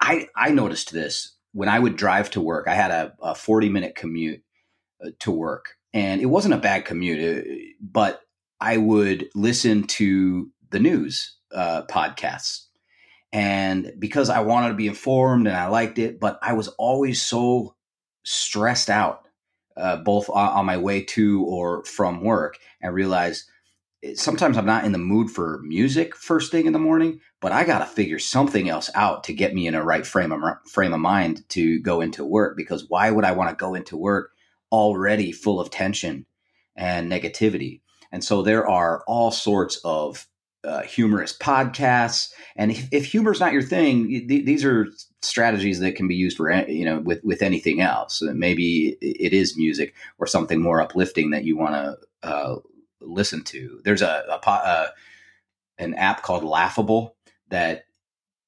i 0.00 0.26
i 0.34 0.50
noticed 0.50 0.92
this 0.92 1.36
when 1.52 1.68
I 1.68 1.78
would 1.78 1.96
drive 1.96 2.30
to 2.30 2.40
work, 2.40 2.68
I 2.68 2.74
had 2.74 2.90
a, 2.92 3.14
a 3.20 3.34
40 3.34 3.68
minute 3.68 3.94
commute 3.94 4.42
uh, 5.04 5.10
to 5.20 5.30
work, 5.32 5.76
and 5.92 6.20
it 6.20 6.26
wasn't 6.26 6.54
a 6.54 6.58
bad 6.58 6.84
commute, 6.84 7.38
uh, 7.38 7.50
but 7.80 8.20
I 8.60 8.76
would 8.76 9.28
listen 9.34 9.84
to 9.84 10.50
the 10.70 10.78
news 10.78 11.36
uh, 11.52 11.82
podcasts. 11.90 12.66
And 13.32 13.92
because 13.98 14.30
I 14.30 14.40
wanted 14.40 14.68
to 14.68 14.74
be 14.74 14.88
informed 14.88 15.46
and 15.46 15.56
I 15.56 15.68
liked 15.68 15.98
it, 15.98 16.18
but 16.18 16.38
I 16.42 16.54
was 16.54 16.68
always 16.68 17.20
so 17.20 17.74
stressed 18.24 18.88
out, 18.88 19.26
uh, 19.76 19.96
both 19.96 20.30
on, 20.30 20.66
my 20.66 20.78
way 20.78 21.02
to 21.02 21.44
or 21.44 21.84
from 21.84 22.22
work, 22.22 22.58
and 22.80 22.94
realized 22.94 23.44
sometimes 24.14 24.56
I'm 24.56 24.66
not 24.66 24.84
in 24.84 24.92
the 24.92 24.98
mood 24.98 25.30
for 25.30 25.60
music 25.64 26.14
first 26.14 26.52
thing 26.52 26.66
in 26.66 26.72
the 26.72 26.78
morning, 26.78 27.20
but 27.40 27.52
I 27.52 27.64
got 27.64 27.80
to 27.80 27.86
figure 27.86 28.18
something 28.18 28.68
else 28.68 28.90
out 28.94 29.24
to 29.24 29.32
get 29.32 29.54
me 29.54 29.66
in 29.66 29.74
a 29.74 29.84
right 29.84 30.06
frame 30.06 30.32
of 30.32 30.40
frame 30.66 30.94
of 30.94 31.00
mind 31.00 31.48
to 31.50 31.80
go 31.80 32.00
into 32.00 32.24
work 32.24 32.56
because 32.56 32.86
why 32.88 33.10
would 33.10 33.24
I 33.24 33.32
want 33.32 33.50
to 33.50 33.56
go 33.56 33.74
into 33.74 33.96
work 33.96 34.30
already 34.70 35.32
full 35.32 35.60
of 35.60 35.70
tension 35.70 36.26
and 36.76 37.10
negativity? 37.10 37.80
And 38.12 38.24
so 38.24 38.42
there 38.42 38.66
are 38.66 39.02
all 39.06 39.30
sorts 39.30 39.80
of 39.84 40.26
uh, 40.68 40.82
humorous 40.82 41.36
podcasts, 41.36 42.30
and 42.56 42.70
if, 42.70 42.88
if 42.92 43.06
humor 43.06 43.32
is 43.32 43.40
not 43.40 43.52
your 43.52 43.62
thing, 43.62 44.06
th- 44.28 44.44
these 44.44 44.64
are 44.64 44.86
strategies 45.22 45.80
that 45.80 45.96
can 45.96 46.06
be 46.06 46.14
used 46.14 46.36
for 46.36 46.52
you 46.68 46.84
know 46.84 47.00
with 47.00 47.24
with 47.24 47.42
anything 47.42 47.80
else. 47.80 48.20
Maybe 48.22 48.98
it 49.00 49.32
is 49.32 49.56
music 49.56 49.94
or 50.18 50.26
something 50.26 50.60
more 50.60 50.82
uplifting 50.82 51.30
that 51.30 51.44
you 51.44 51.56
want 51.56 51.74
to 51.74 52.28
uh, 52.28 52.56
listen 53.00 53.44
to. 53.44 53.80
There's 53.84 54.02
a, 54.02 54.24
a, 54.28 54.40
a 54.46 54.50
uh, 54.50 54.88
an 55.78 55.94
app 55.94 56.22
called 56.22 56.44
Laughable 56.44 57.16
that 57.48 57.84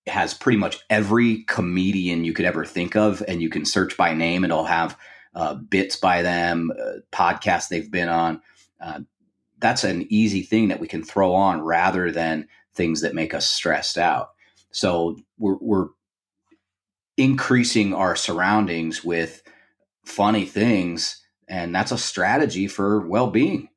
has 0.07 0.35
pretty 0.35 0.59
much 0.59 0.79
every 0.91 1.45
comedian 1.45 2.25
you 2.25 2.33
could 2.33 2.45
ever 2.45 2.65
think 2.65 2.97
of, 2.97 3.23
and 3.29 3.41
you 3.41 3.49
can 3.49 3.65
search 3.65 3.97
by 3.97 4.13
name, 4.13 4.45
it'll 4.45 4.65
have 4.65 4.99
uh, 5.35 5.55
bits 5.55 5.97
by 5.97 6.23
them, 6.23 6.71
uh, 6.79 6.99
podcasts 7.13 7.69
they've 7.69 7.91
been 7.91 8.09
on. 8.09 8.43
That's 9.61 9.85
an 9.85 10.07
easy 10.11 10.43
thing 10.43 10.69
that 10.69 10.81
we 10.81 10.89
can 10.89 11.03
throw 11.03 11.35
on 11.35 11.61
rather 11.63 12.11
than 12.11 12.49
things 12.75 13.01
that 13.03 13.15
make 13.15 13.35
us 13.35 13.47
stressed 13.49 13.99
out. 13.99 14.31
So 14.73 15.17
we're, 15.39 15.59
we're 15.61 15.89
increasing 17.17 17.93
our 17.93 18.17
surroundings 18.17 19.05
with 19.05 19.43
funny 20.05 20.47
things, 20.47 21.23
and 21.49 21.75
that's 21.75 21.93
a 21.93 21.99
strategy 21.99 22.69
for 22.69 23.07
well 23.07 23.31
being 23.31 23.69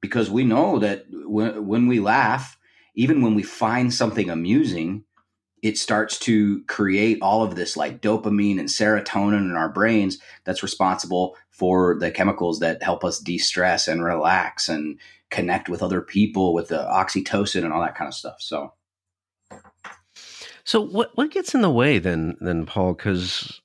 because 0.00 0.30
we 0.30 0.44
know 0.44 0.78
that 0.78 1.06
when, 1.10 1.66
when 1.66 1.86
we 1.86 2.00
laugh, 2.00 2.58
even 2.94 3.22
when 3.22 3.34
we 3.34 3.42
find 3.42 3.92
something 3.92 4.28
amusing, 4.28 5.04
it 5.62 5.76
starts 5.76 6.18
to 6.18 6.62
create 6.64 7.18
all 7.20 7.42
of 7.42 7.54
this 7.54 7.76
like 7.76 8.00
dopamine 8.00 8.58
and 8.58 8.68
serotonin 8.68 9.40
in 9.40 9.56
our 9.56 9.68
brains 9.68 10.18
that's 10.44 10.62
responsible 10.62 11.36
for 11.50 11.98
the 11.98 12.10
chemicals 12.10 12.60
that 12.60 12.82
help 12.82 13.04
us 13.04 13.18
de-stress 13.20 13.86
and 13.86 14.02
relax 14.02 14.68
and 14.68 14.98
connect 15.30 15.68
with 15.68 15.82
other 15.82 16.00
people 16.00 16.52
with 16.54 16.68
the 16.68 16.78
oxytocin 16.78 17.64
and 17.64 17.72
all 17.72 17.80
that 17.80 17.94
kind 17.94 18.08
of 18.08 18.14
stuff 18.14 18.36
so. 18.40 18.72
So 20.64 20.80
what 20.80 21.10
what 21.16 21.30
gets 21.30 21.54
in 21.54 21.62
the 21.62 21.70
way 21.70 21.98
then 21.98 22.36
then 22.40 22.66
paul? 22.66 22.94
Because 22.94 23.60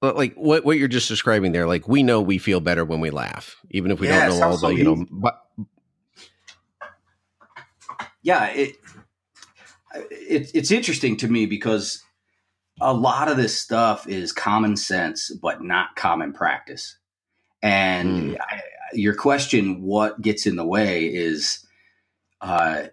like 0.00 0.34
what 0.34 0.64
what 0.64 0.78
you're 0.78 0.88
just 0.88 1.08
describing 1.08 1.52
there 1.52 1.66
like 1.66 1.86
we 1.86 2.02
know 2.02 2.22
we 2.22 2.38
feel 2.38 2.60
better 2.60 2.86
when 2.86 3.00
we 3.00 3.10
laugh 3.10 3.56
even 3.70 3.90
if 3.90 4.00
we 4.00 4.08
yeah, 4.08 4.28
don't 4.28 4.38
know 4.38 4.46
all 4.46 4.52
the 4.52 4.58
so 4.58 4.68
you 4.70 4.82
know 4.82 5.04
but 5.10 5.42
yeah 8.22 8.46
it, 8.46 8.76
it 10.10 10.50
it's 10.54 10.70
interesting 10.70 11.18
to 11.18 11.28
me 11.28 11.44
because 11.44 12.02
a 12.80 12.92
lot 12.92 13.28
of 13.28 13.36
this 13.36 13.58
stuff 13.58 14.08
is 14.08 14.32
common 14.32 14.76
sense 14.76 15.30
but 15.42 15.62
not 15.62 15.96
common 15.96 16.32
practice. 16.32 16.96
And 17.62 18.32
mm. 18.32 18.38
I, 18.40 18.62
your 18.92 19.14
question 19.14 19.82
what 19.82 20.20
gets 20.20 20.46
in 20.46 20.56
the 20.56 20.64
way 20.64 21.04
is 21.06 21.66
uh, 22.40 22.84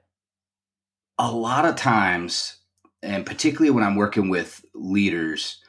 a 1.18 1.32
lot 1.32 1.66
of 1.66 1.76
times 1.76 2.58
and 3.02 3.26
particularly 3.26 3.70
when 3.70 3.84
i'm 3.84 3.96
working 3.96 4.30
with 4.30 4.64
leaders 4.74 5.62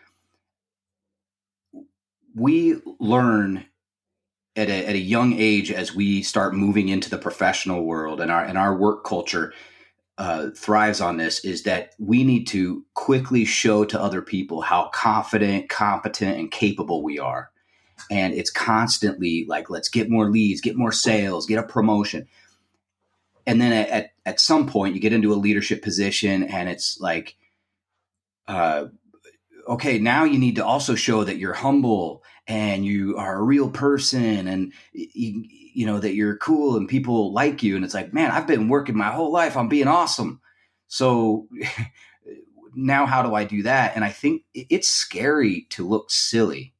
we 2.35 2.77
learn 3.01 3.65
at 4.57 4.69
a, 4.69 4.87
at 4.87 4.95
a 4.95 4.99
young 4.99 5.35
age 5.35 5.71
as 5.71 5.95
we 5.95 6.23
start 6.23 6.55
moving 6.55 6.89
into 6.89 7.11
the 7.11 7.19
professional 7.19 7.85
world 7.85 8.21
and 8.21 8.31
our 8.31 8.45
and 8.45 8.59
our 8.59 8.77
work 8.77 9.05
culture 9.05 9.53
uh, 10.19 10.51
thrives 10.51 11.01
on 11.01 11.17
this 11.17 11.45
is 11.45 11.63
that 11.63 11.95
we 11.99 12.25
need 12.25 12.45
to 12.45 12.85
quickly 12.95 13.45
show 13.45 13.85
to 13.85 14.01
other 14.01 14.21
people 14.21 14.61
how 14.61 14.89
confident, 14.89 15.69
competent, 15.69 16.37
and 16.37 16.51
capable 16.51 17.05
we 17.05 17.21
are. 17.21 17.51
And 18.11 18.35
it's 18.35 18.51
constantly 18.51 19.45
like, 19.49 19.71
let's 19.71 19.89
get 19.89 20.11
more 20.11 20.31
leads, 20.31 20.61
get 20.61 20.77
more 20.77 20.93
sales, 20.93 21.47
get 21.47 21.59
a 21.59 21.63
promotion. 21.63 22.29
and 23.47 23.61
then 23.61 23.73
at, 23.73 24.13
at, 24.27 24.41
some 24.41 24.67
point 24.67 24.95
you 24.95 25.01
get 25.01 25.13
into 25.13 25.33
a 25.33 25.37
leadership 25.37 25.83
position 25.83 26.43
and 26.43 26.69
it's 26.69 27.01
like, 27.01 27.37
uh, 28.47 28.87
okay, 29.69 29.99
now 29.99 30.25
you 30.25 30.39
need 30.39 30.57
to 30.57 30.65
also 30.65 30.95
show 30.95 31.25
that 31.25 31.37
you're 31.37 31.53
humble 31.53 32.23
and 32.47 32.85
you 32.85 33.17
are 33.19 33.37
a 33.37 33.43
real 33.43 33.71
person 33.71 34.49
and 34.49 34.73
you, 34.93 35.45
you 35.75 35.87
know 35.87 36.01
that 36.01 36.15
you're 36.15 36.37
cool 36.39 36.77
and 36.77 36.89
people 36.89 37.33
like 37.33 37.63
you. 37.63 37.77
And 37.77 37.85
it's 37.85 37.95
like 37.95 38.13
man 38.13 38.31
i've 38.31 38.47
been 38.47 38.69
working 38.69 38.97
my 38.97 39.11
whole 39.11 39.31
life 39.31 39.57
on 39.57 39.69
being 39.69 39.87
awesome. 39.87 40.41
So 40.89 41.47
now 42.75 43.07
how 43.07 43.23
do 43.23 43.35
i 43.35 43.45
do 43.45 43.63
that? 43.65 43.95
And 43.95 44.05
i 44.05 44.11
think 44.11 44.43
it's 44.55 44.89
scary 44.89 45.67
to 45.71 45.87
look 45.87 46.11
silly 46.11 46.75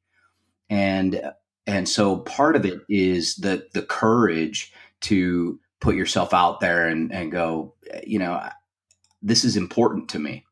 and 0.69 1.21
and 1.67 1.87
so 1.87 2.17
part 2.17 2.55
of 2.55 2.65
it 2.65 2.81
is 2.89 3.35
the 3.35 3.67
the 3.73 3.83
courage 3.83 4.71
to 5.01 5.59
put 5.79 5.95
yourself 5.95 6.33
out 6.33 6.59
there 6.59 6.87
and 6.87 7.13
and 7.13 7.31
go 7.31 7.73
you 8.05 8.19
know 8.19 8.41
this 9.21 9.43
is 9.43 9.57
important 9.57 10.09
to 10.09 10.19
me 10.19 10.45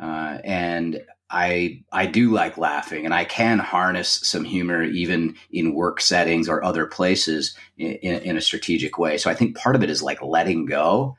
uh, 0.00 0.38
and 0.44 1.00
I 1.32 1.82
I 1.92 2.06
do 2.06 2.30
like 2.30 2.58
laughing, 2.58 3.04
and 3.04 3.14
I 3.14 3.24
can 3.24 3.58
harness 3.58 4.20
some 4.22 4.44
humor 4.44 4.82
even 4.82 5.34
in 5.50 5.74
work 5.74 6.00
settings 6.00 6.48
or 6.48 6.62
other 6.62 6.86
places 6.86 7.56
in, 7.78 7.96
in 7.96 8.36
a 8.36 8.42
strategic 8.42 8.98
way. 8.98 9.16
So 9.16 9.30
I 9.30 9.34
think 9.34 9.56
part 9.56 9.76
of 9.76 9.82
it 9.82 9.90
is 9.90 10.02
like 10.02 10.22
letting 10.22 10.66
go 10.66 11.16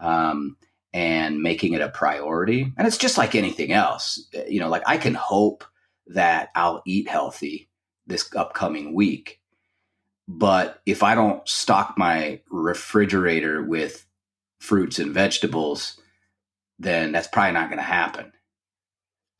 um, 0.00 0.56
and 0.94 1.42
making 1.42 1.74
it 1.74 1.82
a 1.82 1.90
priority. 1.90 2.72
And 2.78 2.86
it's 2.86 2.96
just 2.96 3.18
like 3.18 3.34
anything 3.34 3.72
else, 3.72 4.26
you 4.48 4.60
know. 4.60 4.68
Like 4.70 4.82
I 4.86 4.96
can 4.96 5.14
hope 5.14 5.64
that 6.06 6.48
I'll 6.54 6.82
eat 6.86 7.08
healthy 7.08 7.68
this 8.10 8.34
upcoming 8.36 8.94
week, 8.94 9.40
but 10.28 10.82
if 10.86 11.02
I 11.02 11.14
don't 11.14 11.48
stock 11.48 11.94
my 11.96 12.40
refrigerator 12.50 13.62
with 13.62 14.06
fruits 14.60 14.98
and 14.98 15.14
vegetables, 15.14 15.98
then 16.78 17.12
that's 17.12 17.28
probably 17.28 17.52
not 17.52 17.70
going 17.70 17.78
to 17.78 17.84
happen 17.84 18.32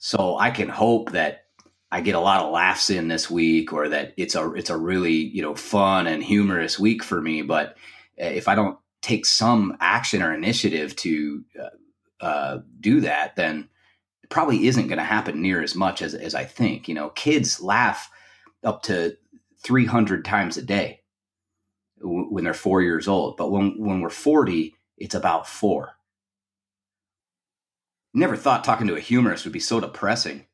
so 0.00 0.38
I 0.38 0.50
can 0.50 0.68
hope 0.68 1.12
that 1.12 1.44
I 1.92 2.00
get 2.00 2.14
a 2.14 2.20
lot 2.20 2.42
of 2.42 2.52
laughs 2.52 2.90
in 2.90 3.08
this 3.08 3.30
week, 3.30 3.72
or 3.72 3.88
that 3.90 4.14
it's 4.16 4.34
a 4.34 4.52
it's 4.54 4.70
a 4.70 4.76
really 4.76 5.12
you 5.14 5.42
know 5.42 5.54
fun 5.54 6.06
and 6.06 6.24
humorous 6.24 6.78
week 6.78 7.04
for 7.04 7.20
me. 7.20 7.42
But 7.42 7.76
eh, 8.18 8.30
if 8.30 8.48
I 8.48 8.54
don't 8.54 8.78
take 9.02 9.26
some 9.26 9.76
action 9.80 10.22
or 10.22 10.32
initiative 10.32 10.96
to 10.96 11.44
uh, 11.60 12.24
uh, 12.24 12.60
do 12.80 13.02
that, 13.02 13.36
then 13.36 13.68
it 14.22 14.30
probably 14.30 14.66
isn't 14.68 14.88
going 14.88 14.98
to 14.98 15.04
happen 15.04 15.42
near 15.42 15.62
as 15.62 15.74
much 15.74 16.00
as 16.00 16.14
as 16.14 16.34
I 16.34 16.44
think. 16.44 16.88
You 16.88 16.94
know, 16.94 17.10
kids 17.10 17.60
laugh 17.60 18.10
up 18.64 18.82
to 18.84 19.16
three 19.62 19.86
hundred 19.86 20.24
times 20.24 20.56
a 20.56 20.62
day 20.62 21.00
when 22.02 22.44
they're 22.44 22.54
four 22.54 22.82
years 22.82 23.08
old, 23.08 23.36
but 23.36 23.50
when 23.50 23.78
when 23.78 24.00
we're 24.00 24.10
forty, 24.10 24.74
it's 24.96 25.14
about 25.14 25.48
four 25.48 25.94
never 28.14 28.36
thought 28.36 28.64
talking 28.64 28.86
to 28.88 28.96
a 28.96 29.00
humorist 29.00 29.44
would 29.44 29.52
be 29.52 29.60
so 29.60 29.80
depressing. 29.80 30.46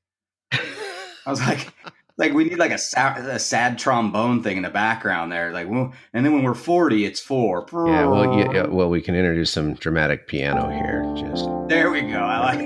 I 0.52 1.30
was 1.30 1.40
like, 1.40 1.72
like 2.16 2.32
we 2.32 2.44
need 2.44 2.58
like 2.58 2.72
a 2.72 2.78
sad, 2.78 3.18
a 3.26 3.38
sad 3.38 3.78
trombone 3.78 4.42
thing 4.42 4.56
in 4.58 4.62
the 4.62 4.70
background 4.70 5.32
there. 5.32 5.52
Like, 5.52 5.68
well, 5.68 5.92
and 6.12 6.24
then 6.24 6.32
when 6.32 6.42
we're 6.42 6.54
forty, 6.54 7.04
it's 7.04 7.20
four. 7.20 7.66
Yeah, 7.72 8.06
well, 8.06 8.38
yeah, 8.38 8.52
yeah, 8.52 8.66
well, 8.66 8.88
we 8.88 9.02
can 9.02 9.14
introduce 9.14 9.50
some 9.50 9.74
dramatic 9.74 10.28
piano 10.28 10.70
here. 10.70 11.04
Just 11.16 11.48
there 11.68 11.90
we 11.90 12.02
go. 12.02 12.18
I 12.18 12.38
like. 12.40 12.60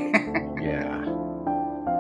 yeah, 0.63 1.05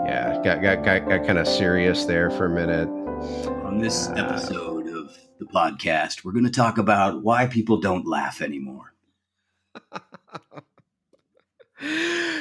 yeah. 0.06 0.40
Got 0.44 0.62
got 0.62 0.84
got, 0.84 1.08
got 1.08 1.26
kind 1.26 1.38
of 1.38 1.46
serious 1.46 2.04
there 2.04 2.30
for 2.30 2.46
a 2.46 2.50
minute. 2.50 2.88
On 3.20 3.78
this 3.78 4.08
uh, 4.08 4.14
episode 4.14 4.88
of 4.88 5.14
the 5.38 5.44
podcast, 5.44 6.24
we're 6.24 6.32
going 6.32 6.46
to 6.46 6.50
talk 6.50 6.78
about 6.78 7.22
why 7.22 7.46
people 7.46 7.78
don't 7.78 8.06
laugh 8.06 8.40
anymore. 8.40 8.94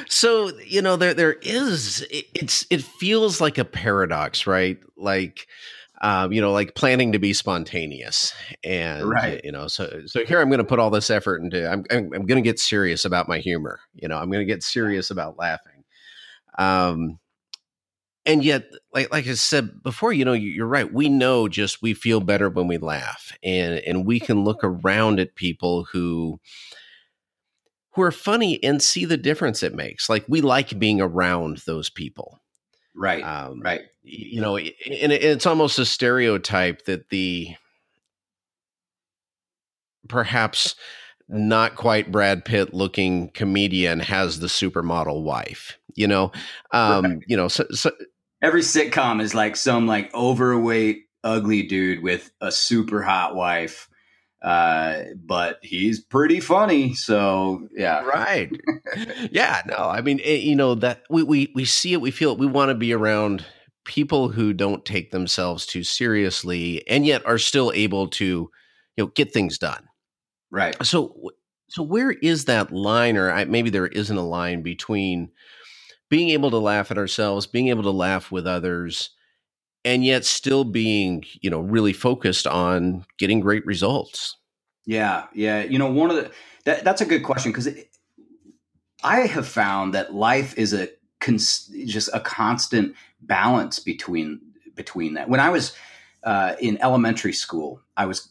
so 0.08 0.50
you 0.66 0.80
know 0.80 0.96
there 0.96 1.12
there 1.12 1.34
is 1.34 2.06
it's 2.10 2.66
it 2.70 2.82
feels 2.82 3.42
like 3.42 3.58
a 3.58 3.64
paradox 3.64 4.46
right 4.46 4.78
like 4.96 5.46
um, 6.02 6.32
you 6.32 6.40
know 6.40 6.52
like 6.52 6.74
planning 6.74 7.12
to 7.12 7.18
be 7.18 7.32
spontaneous 7.32 8.34
and 8.64 9.08
right. 9.08 9.42
you 9.44 9.52
know 9.52 9.66
so 9.66 10.02
so 10.06 10.24
here 10.24 10.40
i'm 10.40 10.48
going 10.48 10.58
to 10.58 10.64
put 10.64 10.78
all 10.78 10.90
this 10.90 11.10
effort 11.10 11.42
into 11.42 11.70
i'm 11.70 11.84
i'm, 11.90 12.10
I'm 12.14 12.26
going 12.26 12.42
to 12.42 12.48
get 12.48 12.58
serious 12.58 13.04
about 13.04 13.28
my 13.28 13.38
humor 13.38 13.80
you 13.94 14.08
know 14.08 14.16
i'm 14.16 14.30
going 14.30 14.46
to 14.46 14.52
get 14.52 14.62
serious 14.62 15.10
about 15.10 15.38
laughing 15.38 15.84
um 16.58 17.18
and 18.26 18.44
yet 18.44 18.64
like 18.92 19.10
like 19.12 19.26
i 19.26 19.34
said 19.34 19.82
before 19.82 20.12
you 20.12 20.24
know 20.24 20.32
you're 20.32 20.66
right 20.66 20.92
we 20.92 21.08
know 21.08 21.48
just 21.48 21.82
we 21.82 21.94
feel 21.94 22.20
better 22.20 22.48
when 22.48 22.66
we 22.66 22.78
laugh 22.78 23.36
and 23.42 23.78
and 23.80 24.06
we 24.06 24.20
can 24.20 24.44
look 24.44 24.60
around 24.62 25.18
at 25.18 25.34
people 25.34 25.84
who 25.92 26.38
who 27.92 28.02
are 28.02 28.12
funny 28.12 28.62
and 28.62 28.82
see 28.82 29.04
the 29.04 29.16
difference 29.16 29.62
it 29.62 29.74
makes. 29.74 30.08
Like 30.08 30.24
we 30.28 30.40
like 30.40 30.78
being 30.78 31.00
around 31.00 31.58
those 31.66 31.90
people. 31.90 32.40
Right. 32.94 33.22
Um, 33.22 33.60
right. 33.60 33.82
You 34.02 34.40
know, 34.40 34.56
and 34.56 35.12
it's 35.12 35.46
almost 35.46 35.78
a 35.78 35.84
stereotype 35.84 36.84
that 36.84 37.10
the 37.10 37.54
perhaps 40.08 40.74
not 41.28 41.76
quite 41.76 42.10
Brad 42.10 42.44
Pitt 42.44 42.74
looking 42.74 43.28
comedian 43.30 44.00
has 44.00 44.40
the 44.40 44.48
supermodel 44.48 45.22
wife. 45.22 45.78
You 45.94 46.06
know, 46.06 46.32
um, 46.72 47.04
right. 47.04 47.18
you 47.26 47.36
know, 47.36 47.48
so, 47.48 47.66
so 47.72 47.90
every 48.42 48.62
sitcom 48.62 49.20
is 49.20 49.34
like 49.34 49.56
some 49.56 49.86
like 49.86 50.14
overweight, 50.14 51.04
ugly 51.24 51.62
dude 51.62 52.02
with 52.02 52.30
a 52.40 52.50
super 52.50 53.02
hot 53.02 53.34
wife 53.34 53.90
uh, 54.42 55.02
but 55.26 55.58
he's 55.62 56.00
pretty 56.00 56.40
funny. 56.40 56.94
So 56.94 57.68
yeah, 57.76 58.02
right. 58.02 58.50
yeah, 59.30 59.60
no, 59.66 59.76
I 59.76 60.00
mean, 60.00 60.18
it, 60.20 60.24
eh, 60.24 60.36
you 60.36 60.56
know 60.56 60.74
that 60.76 61.02
we 61.10 61.22
we 61.22 61.52
we 61.54 61.64
see 61.64 61.92
it, 61.92 62.00
we 62.00 62.10
feel 62.10 62.32
it. 62.32 62.38
We 62.38 62.46
want 62.46 62.70
to 62.70 62.74
be 62.74 62.92
around 62.92 63.44
people 63.84 64.28
who 64.28 64.52
don't 64.52 64.84
take 64.84 65.10
themselves 65.10 65.66
too 65.66 65.82
seriously, 65.82 66.86
and 66.88 67.04
yet 67.04 67.24
are 67.26 67.38
still 67.38 67.70
able 67.74 68.08
to, 68.08 68.24
you 68.24 68.50
know, 69.04 69.06
get 69.08 69.32
things 69.32 69.58
done. 69.58 69.86
Right. 70.50 70.74
So, 70.84 71.32
so 71.68 71.82
where 71.82 72.10
is 72.10 72.46
that 72.46 72.72
line, 72.72 73.16
or 73.16 73.30
I, 73.30 73.44
maybe 73.44 73.70
there 73.70 73.86
isn't 73.86 74.16
a 74.16 74.26
line 74.26 74.62
between 74.62 75.30
being 76.10 76.30
able 76.30 76.50
to 76.50 76.58
laugh 76.58 76.90
at 76.90 76.98
ourselves, 76.98 77.46
being 77.46 77.68
able 77.68 77.84
to 77.84 77.90
laugh 77.90 78.30
with 78.30 78.46
others 78.46 79.10
and 79.84 80.04
yet 80.04 80.24
still 80.24 80.64
being 80.64 81.24
you 81.40 81.50
know 81.50 81.60
really 81.60 81.92
focused 81.92 82.46
on 82.46 83.04
getting 83.18 83.40
great 83.40 83.64
results. 83.66 84.36
Yeah 84.86 85.26
yeah 85.34 85.62
you 85.62 85.78
know 85.78 85.90
one 85.90 86.10
of 86.10 86.16
the 86.16 86.30
that, 86.64 86.84
that's 86.84 87.00
a 87.00 87.06
good 87.06 87.22
question 87.22 87.52
because 87.52 87.68
i 89.02 89.20
have 89.20 89.46
found 89.46 89.94
that 89.94 90.14
life 90.14 90.56
is 90.58 90.74
a 90.74 90.88
cons- 91.20 91.70
just 91.86 92.10
a 92.12 92.20
constant 92.20 92.94
balance 93.22 93.78
between 93.78 94.40
between 94.74 95.14
that. 95.14 95.28
When 95.28 95.40
i 95.40 95.50
was 95.50 95.72
uh, 96.24 96.54
in 96.60 96.78
elementary 96.82 97.32
school 97.32 97.80
i 97.96 98.04
was 98.04 98.28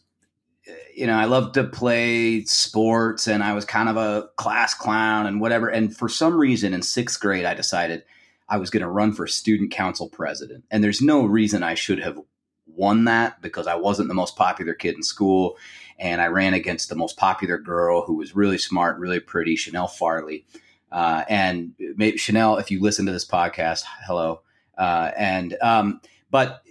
you 0.95 1.07
know 1.07 1.17
i 1.17 1.25
loved 1.25 1.53
to 1.53 1.63
play 1.63 2.43
sports 2.45 3.27
and 3.27 3.43
i 3.43 3.53
was 3.53 3.65
kind 3.65 3.89
of 3.89 3.97
a 3.97 4.27
class 4.35 4.73
clown 4.73 5.25
and 5.25 5.41
whatever 5.41 5.67
and 5.67 5.95
for 5.95 6.09
some 6.09 6.37
reason 6.37 6.73
in 6.73 6.81
sixth 6.81 7.19
grade 7.19 7.45
i 7.45 7.53
decided 7.53 8.03
I 8.49 8.57
was 8.57 8.69
going 8.69 8.81
to 8.81 8.89
run 8.89 9.13
for 9.13 9.27
student 9.27 9.71
council 9.71 10.09
president. 10.09 10.65
And 10.71 10.83
there's 10.83 11.01
no 11.01 11.23
reason 11.23 11.63
I 11.63 11.75
should 11.75 11.99
have 11.99 12.19
won 12.65 13.05
that 13.05 13.41
because 13.41 13.67
I 13.67 13.75
wasn't 13.75 14.07
the 14.07 14.15
most 14.15 14.35
popular 14.35 14.73
kid 14.73 14.95
in 14.95 15.03
school. 15.03 15.57
And 15.99 16.21
I 16.21 16.27
ran 16.27 16.53
against 16.53 16.89
the 16.89 16.95
most 16.95 17.17
popular 17.17 17.57
girl 17.57 18.03
who 18.03 18.15
was 18.15 18.35
really 18.35 18.57
smart, 18.57 18.97
really 18.97 19.19
pretty, 19.19 19.55
Chanel 19.55 19.87
Farley. 19.87 20.45
Uh, 20.91 21.23
and 21.29 21.73
maybe, 21.95 22.17
Chanel, 22.17 22.57
if 22.57 22.71
you 22.71 22.81
listen 22.81 23.05
to 23.05 23.11
this 23.11 23.27
podcast, 23.27 23.83
hello. 24.07 24.41
Uh, 24.77 25.11
and 25.15 25.55
um, 25.61 26.01
but 26.31 26.63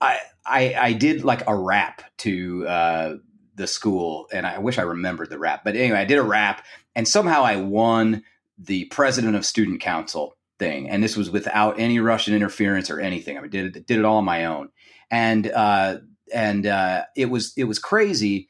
I, 0.00 0.18
I, 0.46 0.74
I 0.78 0.92
did 0.92 1.24
like 1.24 1.42
a 1.46 1.56
rap 1.56 2.02
to 2.18 2.66
uh, 2.66 3.14
the 3.54 3.66
school, 3.66 4.28
and 4.32 4.46
I 4.46 4.58
wish 4.58 4.78
I 4.78 4.82
remembered 4.82 5.30
the 5.30 5.38
rap. 5.38 5.62
But 5.64 5.76
anyway, 5.76 5.98
I 5.98 6.04
did 6.04 6.18
a 6.18 6.22
rap, 6.22 6.64
and 6.94 7.06
somehow 7.06 7.42
I 7.42 7.56
won 7.56 8.22
the 8.58 8.86
president 8.86 9.36
of 9.36 9.44
student 9.44 9.80
council 9.80 10.36
thing, 10.58 10.88
and 10.88 11.02
this 11.02 11.16
was 11.16 11.30
without 11.30 11.78
any 11.78 12.00
Russian 12.00 12.34
interference 12.34 12.90
or 12.90 13.00
anything. 13.00 13.36
I 13.36 13.40
mean, 13.40 13.50
did 13.50 13.76
it 13.76 13.86
did 13.86 13.98
it 13.98 14.04
all 14.04 14.18
on 14.18 14.24
my 14.24 14.44
own, 14.46 14.70
and 15.10 15.50
uh, 15.50 15.98
and 16.32 16.66
uh, 16.66 17.04
it 17.16 17.26
was 17.26 17.52
it 17.56 17.64
was 17.64 17.78
crazy 17.78 18.48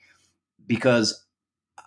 because 0.66 1.24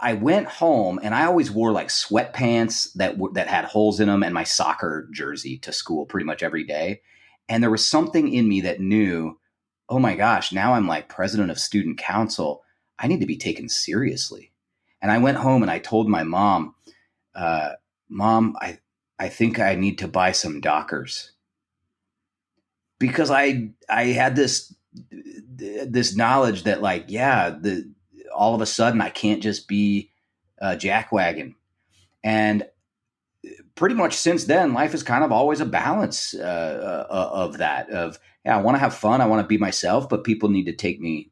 I 0.02 0.13
went 0.13 0.48
home 0.48 1.00
and 1.04 1.13
I 1.13 1.26
always 1.26 1.52
wore 1.52 1.72
like 1.72 1.89
sweatpants 1.89 2.93
that 2.93 3.13
w- 3.13 3.34
that 3.34 3.48
had 3.48 3.65
holes 3.65 4.00
in 4.00 4.08
them 4.08 4.24
and 4.24 4.34
my 4.34 4.45
soccer 4.45 5.10
jersey 5.13 5.58
to 5.60 5.74
school 5.74 6.06
pretty 6.06 6.26
much 6.26 6.43
every 6.43 6.63
day, 6.63 7.02
and 7.48 7.63
there 7.63 7.72
was 7.72 7.86
something 7.86 8.32
in 8.34 8.48
me 8.48 8.62
that 8.62 8.80
knew, 8.80 9.38
oh 9.89 9.99
my 9.99 10.15
gosh, 10.15 10.52
now 10.52 10.73
I'm 10.73 10.88
like 10.88 11.10
president 11.10 11.52
of 11.52 11.60
student 11.60 11.97
council. 11.97 12.63
I 12.97 13.08
need 13.08 13.19
to 13.19 13.25
be 13.25 13.38
taken 13.38 13.67
seriously, 13.69 14.52
and 15.02 15.12
I 15.12 15.17
went 15.17 15.38
home 15.38 15.62
and 15.62 15.71
I 15.71 15.80
told 15.80 16.08
my 16.08 16.23
mom. 16.23 16.75
Uh, 17.36 17.71
Mom, 18.10 18.56
I, 18.60 18.80
I 19.19 19.30
think 19.30 19.60
I 19.60 19.75
need 19.75 19.99
to 19.99 20.08
buy 20.08 20.32
some 20.32 20.62
Dockers 20.62 21.32
because 22.97 23.30
I 23.30 23.69
I 23.88 24.06
had 24.06 24.36
this 24.36 24.73
this 25.12 26.15
knowledge 26.15 26.63
that 26.63 26.82
like 26.82 27.06
yeah 27.08 27.49
the 27.49 27.89
all 28.36 28.56
of 28.56 28.62
a 28.62 28.65
sudden 28.65 29.02
I 29.02 29.10
can't 29.10 29.43
just 29.43 29.67
be 29.67 30.12
uh, 30.62 30.75
jackwagon. 30.75 31.56
And 32.23 32.65
pretty 33.80 33.96
much 33.96 34.13
since 34.13 34.44
then, 34.44 34.74
life 34.74 34.94
is 34.94 35.04
kind 35.04 35.24
of 35.24 35.32
always 35.32 35.62
a 35.62 35.65
balance 35.65 36.34
uh, 36.34 37.06
uh, 37.10 37.30
of 37.32 37.60
that. 37.60 37.89
Of 37.89 38.20
yeah, 38.44 38.58
I 38.58 38.62
want 38.62 38.76
to 38.76 38.80
have 38.80 38.94
fun, 38.94 39.22
I 39.22 39.26
want 39.26 39.42
to 39.42 39.48
be 39.48 39.58
myself, 39.58 40.10
but 40.10 40.26
people 40.26 40.50
need 40.50 40.65
to 40.65 40.76
take 40.76 41.00
me 41.00 41.32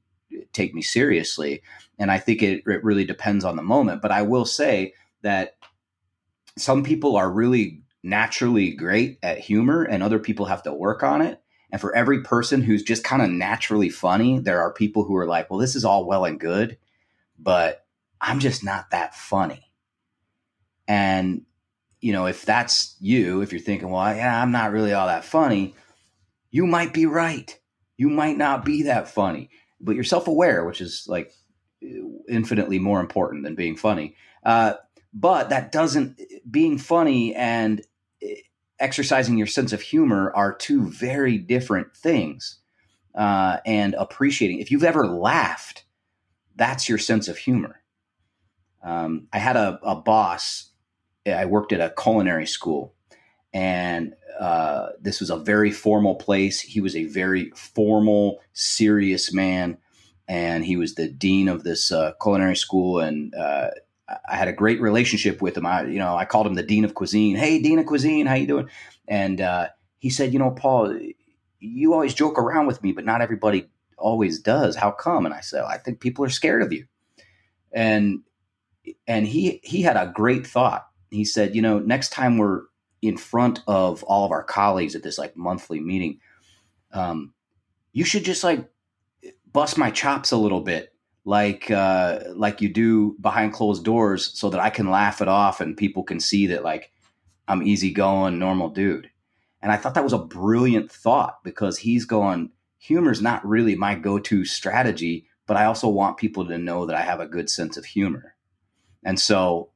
take 0.53 0.73
me 0.73 0.81
seriously. 0.81 1.61
And 1.99 2.09
I 2.09 2.19
think 2.19 2.41
it, 2.41 2.63
it 2.65 2.83
really 2.85 3.03
depends 3.03 3.43
on 3.43 3.57
the 3.57 3.63
moment. 3.63 4.01
But 4.01 4.13
I 4.13 4.21
will 4.21 4.45
say 4.45 4.93
that 5.23 5.57
some 6.57 6.85
people 6.85 7.17
are 7.17 7.29
really 7.29 7.81
naturally 8.01 8.71
great 8.71 9.19
at 9.21 9.39
humor, 9.39 9.83
and 9.83 10.01
other 10.01 10.17
people 10.17 10.45
have 10.45 10.63
to 10.63 10.73
work 10.73 11.03
on 11.03 11.21
it. 11.21 11.41
And 11.69 11.81
for 11.81 11.93
every 11.93 12.23
person 12.23 12.61
who's 12.61 12.81
just 12.81 13.03
kind 13.03 13.21
of 13.21 13.29
naturally 13.29 13.89
funny, 13.89 14.39
there 14.39 14.61
are 14.61 14.71
people 14.71 15.03
who 15.03 15.17
are 15.17 15.27
like, 15.27 15.49
well, 15.49 15.59
this 15.59 15.75
is 15.75 15.83
all 15.83 16.05
well 16.05 16.23
and 16.23 16.39
good, 16.39 16.77
but 17.37 17.85
I'm 18.21 18.39
just 18.39 18.63
not 18.63 18.91
that 18.91 19.15
funny. 19.15 19.69
And, 20.87 21.41
you 22.07 22.13
know, 22.13 22.25
if 22.25 22.45
that's 22.45 22.95
you, 23.01 23.41
if 23.41 23.51
you're 23.51 23.59
thinking, 23.59 23.89
well, 23.89 24.15
yeah, 24.15 24.41
I'm 24.41 24.53
not 24.53 24.71
really 24.71 24.93
all 24.93 25.07
that 25.07 25.25
funny, 25.25 25.75
you 26.51 26.65
might 26.65 26.93
be 26.93 27.05
right. 27.05 27.59
You 27.97 28.07
might 28.07 28.37
not 28.37 28.63
be 28.63 28.83
that 28.83 29.09
funny, 29.09 29.49
but 29.81 29.93
you're 29.93 30.05
self 30.05 30.25
aware, 30.25 30.63
which 30.63 30.79
is 30.79 31.03
like 31.09 31.33
infinitely 32.29 32.79
more 32.79 33.01
important 33.01 33.43
than 33.43 33.55
being 33.55 33.75
funny. 33.75 34.15
Uh, 34.41 34.75
but 35.13 35.49
that 35.49 35.73
doesn't, 35.73 36.21
being 36.49 36.77
funny 36.77 37.35
and 37.35 37.81
exercising 38.79 39.37
your 39.37 39.45
sense 39.45 39.73
of 39.73 39.81
humor 39.81 40.31
are 40.33 40.55
two 40.55 40.87
very 40.89 41.37
different 41.37 41.93
things. 41.93 42.59
Uh, 43.15 43.57
and 43.65 43.95
appreciating, 43.95 44.59
if 44.59 44.71
you've 44.71 44.85
ever 44.85 45.05
laughed, 45.05 45.83
that's 46.55 46.87
your 46.87 46.99
sense 46.99 47.27
of 47.27 47.37
humor. 47.37 47.81
Um, 48.81 49.27
I 49.33 49.39
had 49.39 49.57
a, 49.57 49.77
a, 49.83 49.97
boss, 49.97 50.69
I 51.27 51.45
worked 51.45 51.73
at 51.73 51.81
a 51.81 51.93
culinary 52.01 52.47
school, 52.47 52.93
and 53.53 54.13
uh, 54.39 54.89
this 55.01 55.19
was 55.19 55.29
a 55.29 55.37
very 55.37 55.71
formal 55.71 56.15
place. 56.15 56.61
He 56.61 56.81
was 56.81 56.95
a 56.95 57.05
very 57.05 57.51
formal, 57.55 58.39
serious 58.53 59.33
man, 59.33 59.77
and 60.27 60.65
he 60.65 60.77
was 60.77 60.95
the 60.95 61.07
dean 61.07 61.47
of 61.47 61.63
this 61.63 61.91
uh, 61.91 62.13
culinary 62.21 62.55
school. 62.55 62.99
And 62.99 63.33
uh, 63.35 63.71
I 64.29 64.35
had 64.35 64.47
a 64.47 64.53
great 64.53 64.79
relationship 64.79 65.41
with 65.41 65.57
him. 65.57 65.65
I, 65.65 65.85
you 65.85 65.99
know, 65.99 66.15
I 66.15 66.25
called 66.25 66.47
him 66.47 66.53
the 66.53 66.63
dean 66.63 66.85
of 66.85 66.93
cuisine. 66.93 67.35
Hey, 67.35 67.61
dean 67.61 67.79
of 67.79 67.85
cuisine, 67.85 68.25
how 68.25 68.35
you 68.35 68.47
doing? 68.47 68.69
And 69.07 69.41
uh, 69.41 69.69
he 69.99 70.09
said, 70.09 70.33
you 70.33 70.39
know, 70.39 70.51
Paul, 70.51 70.99
you 71.59 71.93
always 71.93 72.13
joke 72.13 72.37
around 72.37 72.67
with 72.67 72.83
me, 72.83 72.91
but 72.91 73.05
not 73.05 73.21
everybody 73.21 73.69
always 73.97 74.39
does. 74.39 74.75
How 74.75 74.91
come? 74.91 75.25
And 75.25 75.33
I 75.33 75.41
said, 75.41 75.63
I 75.63 75.77
think 75.77 75.99
people 75.99 76.23
are 76.23 76.29
scared 76.29 76.61
of 76.61 76.71
you. 76.71 76.85
And 77.71 78.21
and 79.05 79.27
he 79.27 79.59
he 79.63 79.81
had 79.81 79.97
a 79.97 80.11
great 80.13 80.47
thought. 80.47 80.86
He 81.09 81.25
said, 81.25 81.55
you 81.55 81.61
know, 81.61 81.79
next 81.79 82.09
time 82.09 82.37
we're 82.37 82.63
in 83.01 83.17
front 83.17 83.61
of 83.67 84.03
all 84.03 84.25
of 84.25 84.31
our 84.31 84.43
colleagues 84.43 84.95
at 84.95 85.03
this 85.03 85.17
like 85.17 85.37
monthly 85.37 85.79
meeting, 85.79 86.19
um, 86.91 87.33
you 87.93 88.03
should 88.03 88.25
just 88.25 88.43
like 88.43 88.69
bust 89.51 89.77
my 89.77 89.91
chops 89.91 90.31
a 90.31 90.37
little 90.37 90.61
bit 90.61 90.93
like 91.27 91.69
uh, 91.69 92.19
like 92.35 92.61
you 92.61 92.69
do 92.69 93.17
behind 93.19 93.51
closed 93.51 93.83
doors 93.83 94.31
so 94.33 94.49
that 94.49 94.61
I 94.61 94.69
can 94.69 94.89
laugh 94.89 95.21
it 95.21 95.27
off 95.27 95.59
and 95.59 95.75
people 95.75 96.03
can 96.03 96.21
see 96.21 96.47
that 96.47 96.63
like 96.63 96.89
I'm 97.49 97.61
easygoing, 97.61 98.39
normal 98.39 98.69
dude. 98.69 99.09
And 99.61 99.69
I 99.69 99.75
thought 99.75 99.93
that 99.95 100.05
was 100.05 100.13
a 100.13 100.19
brilliant 100.19 100.89
thought 100.89 101.43
because 101.43 101.79
he's 101.79 102.05
going, 102.05 102.51
humor's 102.77 103.21
not 103.21 103.45
really 103.45 103.75
my 103.75 103.95
go-to 103.95 104.45
strategy, 104.45 105.27
but 105.47 105.57
I 105.57 105.65
also 105.65 105.89
want 105.89 106.15
people 106.15 106.45
to 106.47 106.57
know 106.57 106.85
that 106.85 106.95
I 106.95 107.01
have 107.01 107.19
a 107.19 107.27
good 107.27 107.49
sense 107.49 107.75
of 107.75 107.83
humor. 107.83 108.35
And 109.03 109.19
so 109.19 109.71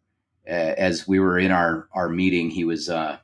as 0.45 1.07
we 1.07 1.19
were 1.19 1.37
in 1.37 1.51
our 1.51 1.87
our 1.93 2.09
meeting, 2.09 2.49
he 2.49 2.63
was 2.63 2.89
uh, 2.89 3.17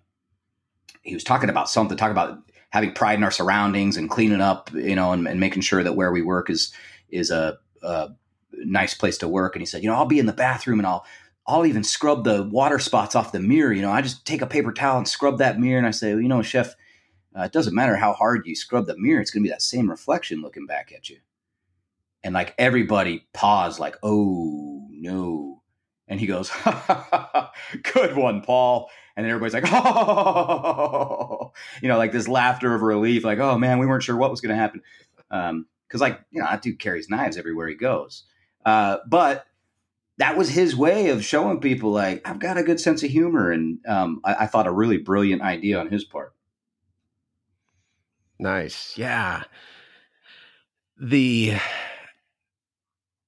he 1.02 1.14
was 1.14 1.24
talking 1.24 1.50
about 1.50 1.70
something, 1.70 1.98
talking 1.98 2.12
about 2.12 2.40
having 2.70 2.92
pride 2.92 3.18
in 3.18 3.24
our 3.24 3.32
surroundings 3.32 3.98
and 3.98 4.10
cleaning 4.10 4.42
up, 4.42 4.70
you 4.74 4.96
know, 4.96 5.14
and, 5.14 5.28
and 5.28 5.40
making 5.40 5.62
sure 5.62 5.84
that 5.84 5.96
where 5.96 6.12
we 6.12 6.22
work 6.22 6.50
is 6.50 6.74
is 7.10 7.32
a 7.32 7.58
a 7.82 8.10
nice 8.54 8.94
place 8.94 9.18
to 9.20 9.28
work. 9.28 9.56
And 9.56 9.62
he 9.62 9.66
said, 9.66 9.84
you 9.84 9.90
know, 9.90 9.96
I'll 9.96 10.06
be 10.06 10.20
in 10.20 10.26
the 10.26 10.34
bathroom 10.34 10.80
and 10.80 10.88
I'll 10.88 11.06
I'll 11.48 11.66
even 11.66 11.84
scrub 11.84 12.26
the 12.26 12.44
water 12.44 12.78
spots 12.78 13.16
off 13.16 13.32
the 13.32 13.40
mirror. 13.40 13.72
You 13.72 13.82
know, 13.82 13.92
I 13.92 14.02
just 14.02 14.26
take 14.26 14.42
a 14.42 14.48
paper 14.48 14.74
towel 14.74 14.98
and 14.98 15.08
scrub 15.08 15.38
that 15.38 15.60
mirror. 15.60 15.78
And 15.78 15.88
I 15.88 15.92
say, 15.92 16.14
well, 16.14 16.22
you 16.22 16.28
know, 16.28 16.42
chef, 16.42 16.76
uh, 17.38 17.44
it 17.44 17.54
doesn't 17.54 17.76
matter 17.76 17.96
how 17.96 18.14
hard 18.14 18.46
you 18.46 18.56
scrub 18.56 18.86
the 18.86 18.98
mirror; 18.98 19.22
it's 19.22 19.32
going 19.32 19.44
to 19.44 19.48
be 19.48 19.52
that 19.52 19.62
same 19.62 19.90
reflection 19.90 20.42
looking 20.42 20.66
back 20.66 20.92
at 20.96 21.10
you. 21.10 21.20
And 22.24 22.34
like 22.34 22.54
everybody 22.58 23.28
paused, 23.34 23.80
like, 23.80 23.96
oh 24.04 24.88
no. 24.92 25.57
And 26.08 26.20
he 26.20 26.28
goes, 26.28 26.50
"Good 27.94 28.16
one, 28.16 28.42
Paul." 28.42 28.90
And 29.16 29.26
then 29.26 29.32
everybody's 29.32 29.54
like, 29.54 29.66
"Oh," 29.74 31.52
you 31.82 31.88
know, 31.88 31.98
like 31.98 32.12
this 32.12 32.28
laughter 32.28 32.74
of 32.74 32.82
relief, 32.82 33.24
like, 33.24 33.40
"Oh 33.40 33.58
man, 33.58 33.80
we 33.80 33.86
weren't 33.86 34.04
sure 34.04 34.16
what 34.16 34.32
was 34.32 34.42
going 34.42 34.56
to 34.56 34.62
happen." 34.62 34.82
Um, 35.32 35.66
because 35.88 36.02
like 36.02 36.20
you 36.32 36.40
know 36.40 36.48
that 36.48 36.62
dude 36.62 36.80
carries 36.80 37.10
knives 37.10 37.38
everywhere 37.38 37.68
he 37.68 37.76
goes. 37.76 38.24
Uh, 38.66 38.98
but 39.08 39.46
that 40.18 40.38
was 40.38 40.50
his 40.50 40.76
way 40.76 41.10
of 41.10 41.24
showing 41.24 41.60
people 41.60 41.92
like 41.92 42.28
I've 42.28 42.40
got 42.40 42.58
a 42.58 42.64
good 42.64 42.80
sense 42.80 43.04
of 43.04 43.10
humor, 43.10 43.52
and 43.52 43.80
um, 43.88 44.22
I, 44.24 44.36
I, 44.36 44.48
thought 44.48 44.68
a 44.68 44.72
really 44.72 44.98
brilliant 44.98 45.42
idea 45.42 45.80
on 45.80 45.90
his 45.90 46.04
part. 46.04 46.34
Nice, 48.40 48.98
yeah. 48.98 49.44
The 51.00 51.58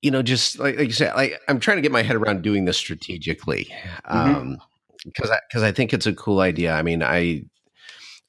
you 0.02 0.12
know 0.12 0.22
just 0.22 0.60
like, 0.60 0.78
like 0.78 0.88
you 0.88 0.94
said, 0.94 1.16
like 1.16 1.40
I'm 1.48 1.60
trying 1.60 1.78
to 1.78 1.82
get 1.82 1.92
my 1.92 2.04
head 2.04 2.16
around 2.16 2.42
doing 2.42 2.66
this 2.66 2.78
strategically. 2.78 3.68
Mm-hmm. 4.06 4.36
Um, 4.36 4.58
because 5.06 5.32
I, 5.32 5.40
because 5.48 5.64
I 5.64 5.72
think 5.72 5.94
it's 5.94 6.08
a 6.08 6.14
cool 6.14 6.42
idea. 6.42 6.74
I 6.74 6.82
mean, 6.82 7.02
I 7.02 7.44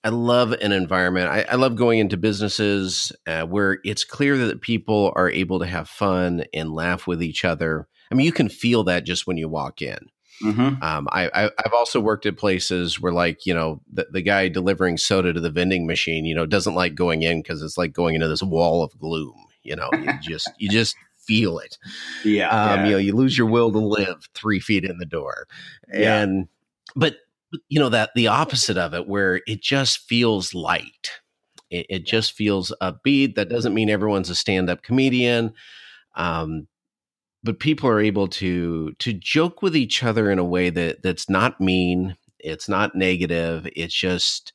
I 0.02 0.08
love 0.08 0.52
an 0.52 0.72
environment. 0.72 1.28
I, 1.28 1.42
I 1.42 1.54
love 1.56 1.76
going 1.76 1.98
into 1.98 2.16
businesses 2.16 3.12
uh, 3.26 3.42
where 3.42 3.78
it's 3.84 4.04
clear 4.04 4.36
that 4.46 4.62
people 4.62 5.12
are 5.14 5.30
able 5.30 5.58
to 5.58 5.66
have 5.66 5.88
fun 5.88 6.44
and 6.54 6.72
laugh 6.72 7.06
with 7.06 7.22
each 7.22 7.44
other. 7.44 7.86
I 8.10 8.14
mean, 8.14 8.24
you 8.24 8.32
can 8.32 8.48
feel 8.48 8.84
that 8.84 9.04
just 9.04 9.26
when 9.26 9.36
you 9.36 9.48
walk 9.48 9.82
in. 9.82 9.98
Mm-hmm. 10.42 10.82
Um, 10.82 11.06
I, 11.12 11.30
I, 11.34 11.42
have 11.42 11.74
also 11.74 12.00
worked 12.00 12.24
at 12.24 12.38
places 12.38 12.98
where, 12.98 13.12
like, 13.12 13.44
you 13.44 13.52
know, 13.52 13.82
the, 13.92 14.06
the 14.10 14.22
guy 14.22 14.48
delivering 14.48 14.96
soda 14.96 15.34
to 15.34 15.40
the 15.40 15.50
vending 15.50 15.86
machine, 15.86 16.24
you 16.24 16.34
know, 16.34 16.46
doesn't 16.46 16.74
like 16.74 16.94
going 16.94 17.22
in 17.22 17.42
because 17.42 17.62
it's 17.62 17.76
like 17.76 17.92
going 17.92 18.14
into 18.14 18.26
this 18.26 18.42
wall 18.42 18.82
of 18.82 18.98
gloom. 18.98 19.34
You 19.62 19.76
know, 19.76 19.90
you 19.92 20.12
just 20.22 20.50
you 20.56 20.70
just 20.70 20.96
feel 21.26 21.58
it. 21.58 21.78
Yeah, 22.24 22.48
um, 22.48 22.80
yeah. 22.80 22.84
You 22.84 22.90
know, 22.92 22.98
you 22.98 23.16
lose 23.16 23.36
your 23.36 23.46
will 23.46 23.72
to 23.72 23.78
live 23.78 24.28
three 24.34 24.60
feet 24.60 24.84
in 24.84 24.98
the 24.98 25.06
door, 25.06 25.46
yeah. 25.92 26.20
and 26.20 26.48
but 26.96 27.16
you 27.68 27.80
know 27.80 27.88
that 27.88 28.10
the 28.14 28.28
opposite 28.28 28.78
of 28.78 28.94
it 28.94 29.08
where 29.08 29.40
it 29.46 29.60
just 29.60 29.98
feels 30.08 30.54
light 30.54 31.20
it, 31.70 31.86
it 31.88 32.06
just 32.06 32.32
feels 32.32 32.72
upbeat 32.80 33.34
that 33.34 33.48
doesn't 33.48 33.74
mean 33.74 33.90
everyone's 33.90 34.30
a 34.30 34.34
stand-up 34.34 34.82
comedian 34.82 35.52
um, 36.16 36.66
but 37.42 37.60
people 37.60 37.88
are 37.88 38.00
able 38.00 38.28
to 38.28 38.92
to 38.98 39.12
joke 39.12 39.62
with 39.62 39.76
each 39.76 40.02
other 40.02 40.30
in 40.30 40.38
a 40.38 40.44
way 40.44 40.70
that 40.70 41.02
that's 41.02 41.28
not 41.28 41.60
mean 41.60 42.16
it's 42.38 42.68
not 42.68 42.94
negative 42.94 43.66
it's 43.74 43.94
just 43.94 44.52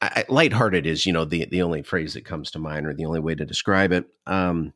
I, 0.00 0.24
lighthearted 0.28 0.86
is 0.86 1.06
you 1.06 1.12
know 1.12 1.24
the 1.24 1.46
the 1.46 1.62
only 1.62 1.82
phrase 1.82 2.14
that 2.14 2.24
comes 2.24 2.50
to 2.52 2.58
mind 2.58 2.86
or 2.86 2.94
the 2.94 3.06
only 3.06 3.20
way 3.20 3.34
to 3.34 3.46
describe 3.46 3.92
it 3.92 4.06
um, 4.26 4.72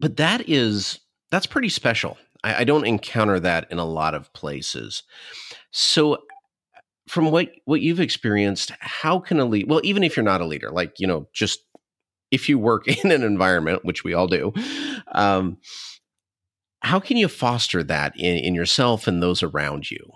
but 0.00 0.16
that 0.16 0.48
is 0.48 0.98
that's 1.30 1.46
pretty 1.46 1.68
special 1.68 2.16
I, 2.42 2.56
I 2.56 2.64
don't 2.64 2.86
encounter 2.86 3.38
that 3.40 3.70
in 3.70 3.78
a 3.78 3.84
lot 3.84 4.14
of 4.14 4.32
places 4.32 5.04
so 5.70 6.18
from 7.10 7.32
what 7.32 7.50
what 7.64 7.80
you've 7.80 7.98
experienced, 7.98 8.70
how 8.78 9.18
can 9.18 9.40
a 9.40 9.44
lead 9.44 9.68
well, 9.68 9.80
even 9.82 10.04
if 10.04 10.16
you're 10.16 10.24
not 10.24 10.40
a 10.40 10.46
leader, 10.46 10.70
like, 10.70 11.00
you 11.00 11.08
know, 11.08 11.28
just 11.32 11.60
if 12.30 12.48
you 12.48 12.56
work 12.56 12.86
in 13.04 13.10
an 13.10 13.24
environment, 13.24 13.84
which 13.84 14.04
we 14.04 14.14
all 14.14 14.28
do, 14.28 14.52
um, 15.12 15.58
how 16.82 17.00
can 17.00 17.16
you 17.16 17.26
foster 17.26 17.82
that 17.82 18.14
in, 18.16 18.36
in 18.36 18.54
yourself 18.54 19.08
and 19.08 19.20
those 19.20 19.42
around 19.42 19.90
you? 19.90 20.12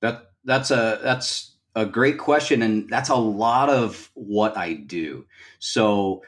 That 0.00 0.30
that's 0.44 0.70
a 0.70 1.00
that's 1.02 1.56
a 1.74 1.86
great 1.86 2.18
question, 2.18 2.62
and 2.62 2.88
that's 2.88 3.08
a 3.08 3.16
lot 3.16 3.68
of 3.68 4.08
what 4.14 4.56
I 4.56 4.74
do. 4.74 5.26
So, 5.58 6.22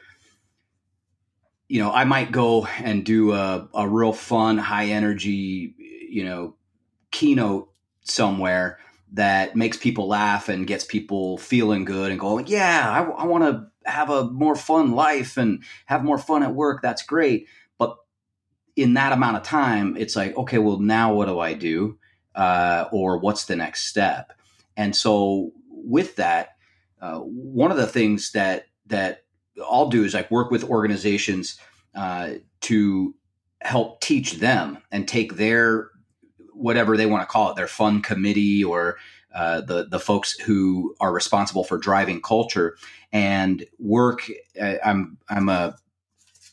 you 1.67 1.81
know, 1.81 1.91
I 1.91 2.03
might 2.05 2.31
go 2.31 2.65
and 2.65 3.03
do 3.03 3.33
a, 3.33 3.67
a 3.73 3.87
real 3.87 4.13
fun, 4.13 4.57
high 4.57 4.87
energy, 4.87 5.75
you 6.09 6.23
know, 6.23 6.55
keynote 7.11 7.69
somewhere 8.01 8.79
that 9.13 9.55
makes 9.55 9.77
people 9.77 10.07
laugh 10.07 10.49
and 10.49 10.67
gets 10.67 10.83
people 10.83 11.37
feeling 11.37 11.85
good 11.85 12.11
and 12.11 12.19
going, 12.19 12.47
yeah, 12.47 12.89
I, 12.89 13.23
I 13.23 13.25
want 13.25 13.43
to 13.45 13.89
have 13.89 14.09
a 14.09 14.25
more 14.25 14.55
fun 14.55 14.91
life 14.91 15.37
and 15.37 15.63
have 15.85 16.03
more 16.03 16.17
fun 16.17 16.43
at 16.43 16.53
work. 16.53 16.81
That's 16.81 17.03
great. 17.03 17.47
But 17.77 17.97
in 18.75 18.95
that 18.95 19.13
amount 19.13 19.37
of 19.37 19.43
time, 19.43 19.95
it's 19.97 20.15
like, 20.15 20.35
okay, 20.37 20.57
well, 20.57 20.79
now 20.79 21.13
what 21.13 21.27
do 21.27 21.39
I 21.39 21.53
do? 21.53 21.97
Uh, 22.33 22.89
or 22.91 23.17
what's 23.17 23.45
the 23.45 23.55
next 23.55 23.87
step? 23.87 24.33
And 24.75 24.95
so 24.95 25.51
with 25.69 26.17
that, 26.17 26.57
uh, 27.01 27.19
one 27.19 27.71
of 27.71 27.77
the 27.77 27.87
things 27.87 28.31
that 28.33 28.67
that 28.87 29.24
I'll 29.63 29.89
do 29.89 30.03
is 30.03 30.13
like 30.13 30.31
work 30.31 30.51
with 30.51 30.63
organizations 30.63 31.59
uh, 31.95 32.35
to 32.61 33.15
help 33.61 34.01
teach 34.01 34.33
them 34.33 34.79
and 34.91 35.07
take 35.07 35.35
their 35.35 35.89
whatever 36.53 36.95
they 36.95 37.05
want 37.05 37.21
to 37.21 37.31
call 37.31 37.49
it, 37.51 37.55
their 37.55 37.67
fun 37.67 38.01
committee 38.01 38.63
or 38.63 38.97
uh, 39.33 39.61
the 39.61 39.87
the 39.89 39.99
folks 39.99 40.39
who 40.39 40.95
are 40.99 41.11
responsible 41.11 41.63
for 41.63 41.77
driving 41.77 42.21
culture 42.21 42.77
and 43.11 43.65
work. 43.79 44.21
Uh, 44.59 44.75
I'm 44.83 45.17
I'm 45.29 45.49
a, 45.49 45.75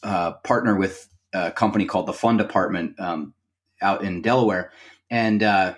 a, 0.03 0.33
partner 0.45 0.77
with 0.77 1.09
a 1.33 1.53
company 1.53 1.85
called 1.85 2.07
the 2.07 2.13
Fun 2.13 2.37
Department 2.37 2.99
um, 2.99 3.35
out 3.81 4.03
in 4.03 4.21
Delaware, 4.21 4.73
and 5.11 5.43
uh, 5.43 5.75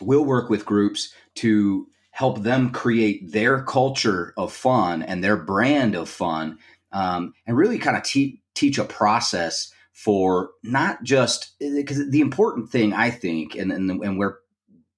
we'll 0.00 0.24
work 0.24 0.50
with 0.50 0.66
groups 0.66 1.14
to 1.36 1.88
help 2.16 2.40
them 2.44 2.70
create 2.70 3.30
their 3.30 3.62
culture 3.62 4.32
of 4.38 4.50
fun 4.50 5.02
and 5.02 5.22
their 5.22 5.36
brand 5.36 5.94
of 5.94 6.08
fun, 6.08 6.58
um, 6.90 7.34
and 7.46 7.58
really 7.58 7.78
kind 7.78 7.94
of 7.94 8.02
te- 8.02 8.40
teach 8.54 8.78
a 8.78 8.84
process 8.84 9.70
for 9.92 10.48
not 10.62 11.02
just 11.02 11.52
because 11.58 12.08
the 12.08 12.22
important 12.22 12.70
thing 12.70 12.94
I 12.94 13.10
think, 13.10 13.54
and, 13.54 13.70
and 13.70 13.90
and 13.90 14.16
where 14.16 14.38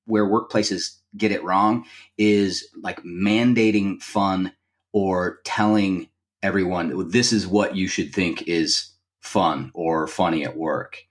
where 0.05 0.27
workplaces 0.27 0.97
get 1.17 1.33
it 1.33 1.43
wrong 1.43 1.85
is 2.19 2.69
like 2.85 3.03
mandating 3.03 4.01
fun 4.01 4.53
or 4.93 5.41
telling 5.45 6.09
everyone 6.45 7.11
this 7.11 7.33
is 7.33 7.49
what 7.49 7.75
you 7.75 7.89
should 7.89 8.15
think 8.15 8.47
is 8.47 8.93
fun 9.21 9.73
or 9.75 10.07
funny 10.07 10.45
at 10.45 10.57
work 10.57 11.08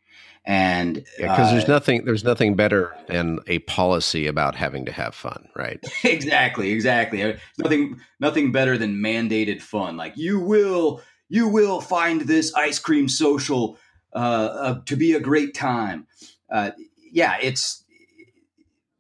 and 0.48 0.96
because 0.96 1.18
yeah, 1.20 1.34
uh, 1.34 1.52
there's 1.52 1.68
nothing 1.68 2.06
there's 2.06 2.24
nothing 2.24 2.56
better 2.56 2.96
than 3.08 3.40
a 3.48 3.60
policy 3.60 4.28
about 4.28 4.56
having 4.56 4.86
to 4.86 4.94
have 4.94 5.14
fun 5.14 5.50
right? 5.56 5.84
Exactly 6.06 6.72
exactly. 6.72 7.38
Nothing 7.58 8.00
nothing 8.22 8.54
better 8.54 8.78
than 8.78 8.96
mandated 8.96 9.62
fun. 9.62 9.98
Like 9.98 10.16
you 10.16 10.40
will 10.40 11.02
you 11.28 11.50
will 11.50 11.82
find 11.82 12.22
this 12.22 12.54
ice 12.54 12.80
cream 12.80 13.10
social 13.10 13.78
uh, 14.14 14.18
uh, 14.18 14.82
to 14.86 14.96
be 14.96 15.14
a 15.14 15.20
great 15.20 15.54
time. 15.54 16.08
Uh, 16.50 16.72
yeah 17.12 17.38
it's 17.42 17.84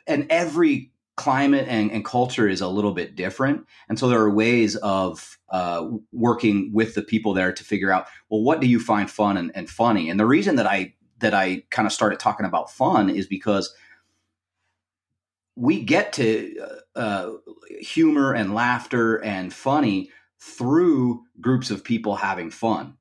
and 0.05 0.27
every 0.29 0.91
climate 1.15 1.65
and, 1.67 1.91
and, 1.91 2.05
culture 2.05 2.47
is 2.47 2.61
a 2.61 2.67
little 2.67 2.91
bit 2.93 3.15
different. 3.15 3.65
And 3.89 3.97
so 3.97 4.07
there 4.07 4.19
are 4.21 4.29
ways 4.29 4.75
of 4.75 5.39
uh, 5.49 5.87
working 6.11 6.71
with 6.71 6.93
the 6.93 7.01
people 7.01 7.33
there 7.33 7.51
to 7.51 7.63
figure 7.63 7.91
out 7.91 8.05
well 8.29 8.43
what 8.43 8.59
do 8.59 8.67
you 8.67 8.79
find 8.79 9.09
fun 9.09 9.37
and, 9.37 9.51
and 9.55 9.69
funny? 9.69 10.09
And 10.09 10.19
the 10.19 10.25
reason 10.25 10.57
that 10.57 10.67
i 10.67 10.93
that 11.19 11.33
I 11.33 11.63
kind 11.71 11.85
of 11.85 11.93
started 11.93 12.19
talking 12.19 12.45
about 12.45 12.71
fun 12.71 13.09
is 13.09 13.27
because 13.27 13.73
we 15.55 15.83
get 15.83 16.13
to 16.13 16.55
uh, 16.95 16.99
uh, 16.99 17.31
humor 17.79 18.33
and 18.33 18.53
laughter 18.53 19.23
and 19.23 19.53
funny 19.53 20.11
through 20.39 21.23
groups 21.41 21.71
of 21.71 21.83
people 21.83 22.15
having 22.15 22.51
fun. 22.51 22.95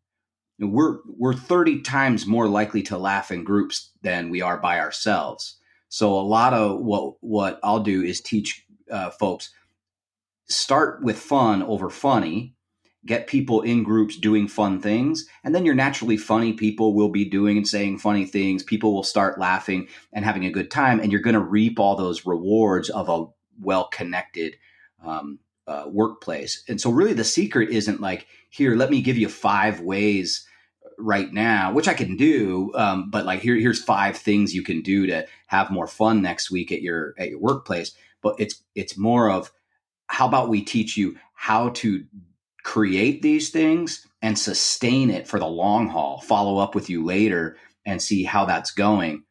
We're 0.59 0.99
we're 1.07 1.35
30 1.35 1.83
times 1.83 2.27
more 2.27 2.49
likely 2.49 2.83
to 2.85 2.97
laugh 2.97 3.31
in 3.31 3.45
groups 3.45 3.93
than 4.03 4.31
we 4.31 4.41
are 4.41 4.57
by 4.57 4.81
ourselves. 4.81 5.59
So 5.91 6.15
a 6.15 6.23
lot 6.23 6.55
of 6.55 6.81
what 6.81 7.15
what 7.21 7.61
I'll 7.63 7.81
do 7.81 8.03
is 8.03 8.23
teach 8.23 8.65
uh, 8.91 9.11
folks 9.11 9.53
start 10.49 11.03
with 11.03 11.19
fun 11.19 11.63
over 11.63 11.91
funny 11.91 12.56
get 13.07 13.27
people 13.27 13.63
in 13.63 13.83
groups 13.83 14.17
doing 14.17 14.49
fun 14.49 14.81
things 14.81 15.27
and 15.45 15.55
then 15.55 15.65
your 15.65 15.75
naturally 15.75 16.17
funny 16.17 16.53
people 16.53 16.95
will 16.95 17.09
be 17.09 17.25
doing 17.25 17.57
and 17.57 17.67
saying 17.67 17.99
funny 17.99 18.25
things. 18.25 18.63
People 18.63 18.93
will 18.93 19.03
start 19.03 19.39
laughing 19.39 19.89
and 20.13 20.25
having 20.25 20.45
a 20.45 20.51
good 20.51 20.71
time 20.71 21.01
and 21.01 21.13
you're 21.13 21.21
going 21.21 21.35
to 21.35 21.41
reap 21.41 21.79
all 21.79 21.97
those 21.97 22.27
rewards 22.27 22.91
of 22.91 23.09
a 23.09 23.27
well 23.61 23.89
connected 23.89 24.57
um, 25.05 25.39
uh, 25.67 25.85
workplace. 25.87 26.63
And 26.69 26.81
so 26.81 26.91
really 26.91 27.15
the 27.15 27.25
secret 27.25 27.71
isn't 27.71 28.01
like 28.01 28.27
here 28.51 28.77
let 28.77 28.91
me 28.91 29.01
give 29.01 29.17
you 29.17 29.29
five 29.29 29.81
ways 29.81 30.47
right 30.99 31.31
now 31.31 31.71
which 31.75 31.89
i 31.89 31.93
can 31.93 32.17
do 32.17 32.73
um, 32.75 33.11
but 33.11 33.27
like 33.27 33.41
here 33.41 33.57
here's 33.57 33.83
five 33.83 34.17
things 34.17 34.55
you 34.55 34.63
can 34.63 34.81
do 34.81 35.07
to 35.07 35.27
have 35.47 35.71
more 35.71 35.87
fun 35.87 36.23
next 36.23 36.51
week 36.51 36.73
at 36.73 36.83
your 36.83 37.15
at 37.19 37.31
your 37.31 37.41
workplace. 37.41 37.93
But 38.23 38.37
it's 38.39 38.63
it's 38.75 38.99
more 38.99 39.31
of 39.31 39.53
how 40.09 40.27
about 40.27 40.49
we 40.49 40.63
teach 40.63 40.97
you 40.97 41.17
how 41.35 41.71
to 41.71 42.05
create 42.67 43.23
these 43.23 43.51
things 43.51 44.05
and 44.21 44.37
sustain 44.37 45.09
it 45.09 45.29
for 45.29 45.39
the 45.39 45.47
long 45.47 45.89
haul, 45.89 46.21
follow 46.21 46.59
up 46.59 46.75
with 46.75 46.91
you 46.91 47.05
later 47.05 47.57
and 47.85 48.03
see 48.03 48.25
how 48.25 48.45
that's 48.45 48.73
going. 48.73 49.23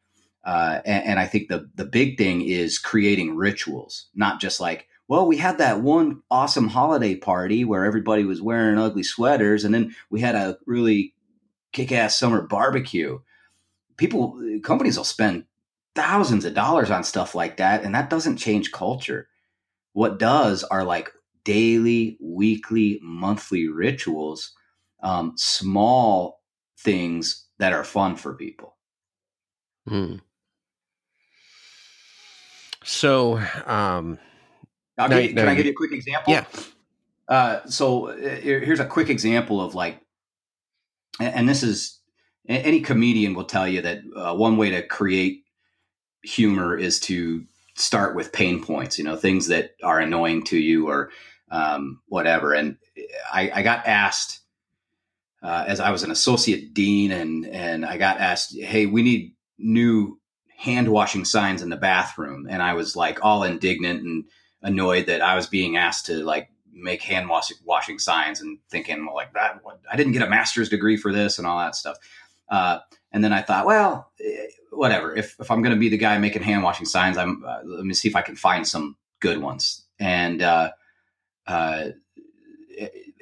Uh, 0.42 0.80
and, 0.86 1.04
and, 1.04 1.20
I 1.20 1.26
think 1.26 1.48
the 1.48 1.68
the 1.74 1.84
big 1.84 2.16
thing 2.16 2.40
is 2.40 2.78
creating 2.78 3.36
rituals, 3.36 4.06
not 4.14 4.40
just 4.40 4.58
like, 4.58 4.88
well, 5.06 5.26
we 5.26 5.36
had 5.36 5.58
that 5.58 5.82
one 5.82 6.22
awesome 6.30 6.68
holiday 6.68 7.14
party 7.14 7.62
where 7.62 7.84
everybody 7.84 8.24
was 8.24 8.40
wearing 8.40 8.78
ugly 8.78 9.02
sweaters, 9.02 9.64
and 9.64 9.74
then 9.74 9.94
we 10.08 10.20
had 10.20 10.34
a 10.34 10.56
really 10.64 11.12
kick 11.72 11.92
ass 11.92 12.18
summer 12.18 12.40
barbecue. 12.40 13.18
People, 13.98 14.40
companies 14.62 14.96
will 14.96 15.04
spend 15.04 15.44
thousands 15.94 16.46
of 16.46 16.54
dollars 16.54 16.90
on 16.90 17.04
stuff 17.04 17.34
like 17.34 17.58
that, 17.58 17.84
and 17.84 17.94
that 17.94 18.08
doesn't 18.08 18.38
change 18.38 18.72
culture. 18.72 19.28
What 19.92 20.18
does 20.18 20.64
are 20.64 20.84
like 20.84 21.12
daily, 21.46 22.18
weekly, 22.20 22.98
monthly 23.02 23.68
rituals, 23.68 24.52
um, 25.02 25.32
small 25.36 26.42
things 26.80 27.46
that 27.58 27.72
are 27.72 27.84
fun 27.84 28.16
for 28.16 28.34
people. 28.34 28.76
Hmm. 29.86 30.16
So, 32.82 33.38
um, 33.64 34.18
now, 34.98 35.08
can, 35.08 35.34
can 35.34 35.48
I 35.48 35.54
give 35.54 35.66
you 35.66 35.72
a 35.72 35.74
quick 35.74 35.92
example? 35.92 36.32
Yeah. 36.32 36.44
Uh, 37.28 37.64
so 37.66 38.08
uh, 38.08 38.16
here's 38.16 38.80
a 38.80 38.86
quick 38.86 39.08
example 39.08 39.60
of 39.60 39.74
like, 39.74 40.00
and 41.20 41.48
this 41.48 41.62
is 41.62 42.00
any 42.48 42.80
comedian 42.80 43.34
will 43.34 43.44
tell 43.44 43.66
you 43.66 43.82
that 43.82 44.00
uh, 44.16 44.34
one 44.34 44.56
way 44.56 44.70
to 44.70 44.86
create 44.86 45.44
humor 46.22 46.76
is 46.76 47.00
to 47.00 47.44
start 47.76 48.14
with 48.16 48.32
pain 48.32 48.62
points. 48.62 48.98
You 48.98 49.04
know, 49.04 49.16
things 49.16 49.48
that 49.48 49.72
are 49.82 50.00
annoying 50.00 50.44
to 50.44 50.58
you 50.58 50.88
or 50.88 51.10
um, 51.50 52.00
whatever. 52.06 52.52
And 52.52 52.76
I, 53.32 53.50
I 53.54 53.62
got 53.62 53.86
asked 53.86 54.40
uh, 55.42 55.64
as 55.66 55.80
I 55.80 55.90
was 55.90 56.02
an 56.02 56.10
associate 56.10 56.74
dean, 56.74 57.12
and 57.12 57.46
and 57.46 57.84
I 57.84 57.98
got 57.98 58.18
asked, 58.18 58.56
"Hey, 58.58 58.86
we 58.86 59.02
need 59.02 59.34
new 59.58 60.18
hand 60.56 60.88
washing 60.88 61.24
signs 61.24 61.62
in 61.62 61.68
the 61.68 61.76
bathroom," 61.76 62.46
and 62.48 62.62
I 62.62 62.74
was 62.74 62.96
like 62.96 63.24
all 63.24 63.44
indignant 63.44 64.02
and 64.02 64.24
annoyed 64.62 65.06
that 65.06 65.22
I 65.22 65.36
was 65.36 65.46
being 65.46 65.76
asked 65.76 66.06
to 66.06 66.24
like 66.24 66.50
make 66.72 67.02
hand 67.02 67.28
washing 67.64 67.98
signs 67.98 68.40
and 68.40 68.58
thinking 68.70 69.06
well, 69.06 69.14
like 69.14 69.32
that 69.34 69.60
I 69.90 69.96
didn't 69.96 70.12
get 70.12 70.22
a 70.22 70.28
master's 70.28 70.68
degree 70.68 70.96
for 70.96 71.12
this 71.12 71.38
and 71.38 71.46
all 71.46 71.58
that 71.58 71.74
stuff. 71.74 71.96
Uh, 72.48 72.80
and 73.12 73.24
then 73.24 73.32
I 73.32 73.42
thought, 73.42 73.66
well, 73.66 74.10
eh, 74.20 74.46
whatever. 74.70 75.14
If 75.14 75.36
if 75.40 75.50
I'm 75.50 75.62
going 75.62 75.74
to 75.74 75.80
be 75.80 75.88
the 75.88 75.96
guy 75.96 76.18
making 76.18 76.42
hand 76.42 76.62
washing 76.62 76.86
signs, 76.86 77.16
I'm 77.16 77.44
uh, 77.46 77.60
let 77.64 77.84
me 77.84 77.94
see 77.94 78.08
if 78.08 78.16
I 78.16 78.22
can 78.22 78.36
find 78.36 78.66
some 78.66 78.96
good 79.20 79.40
ones. 79.40 79.84
And 79.98 80.42
uh, 80.42 80.72
uh, 81.46 81.88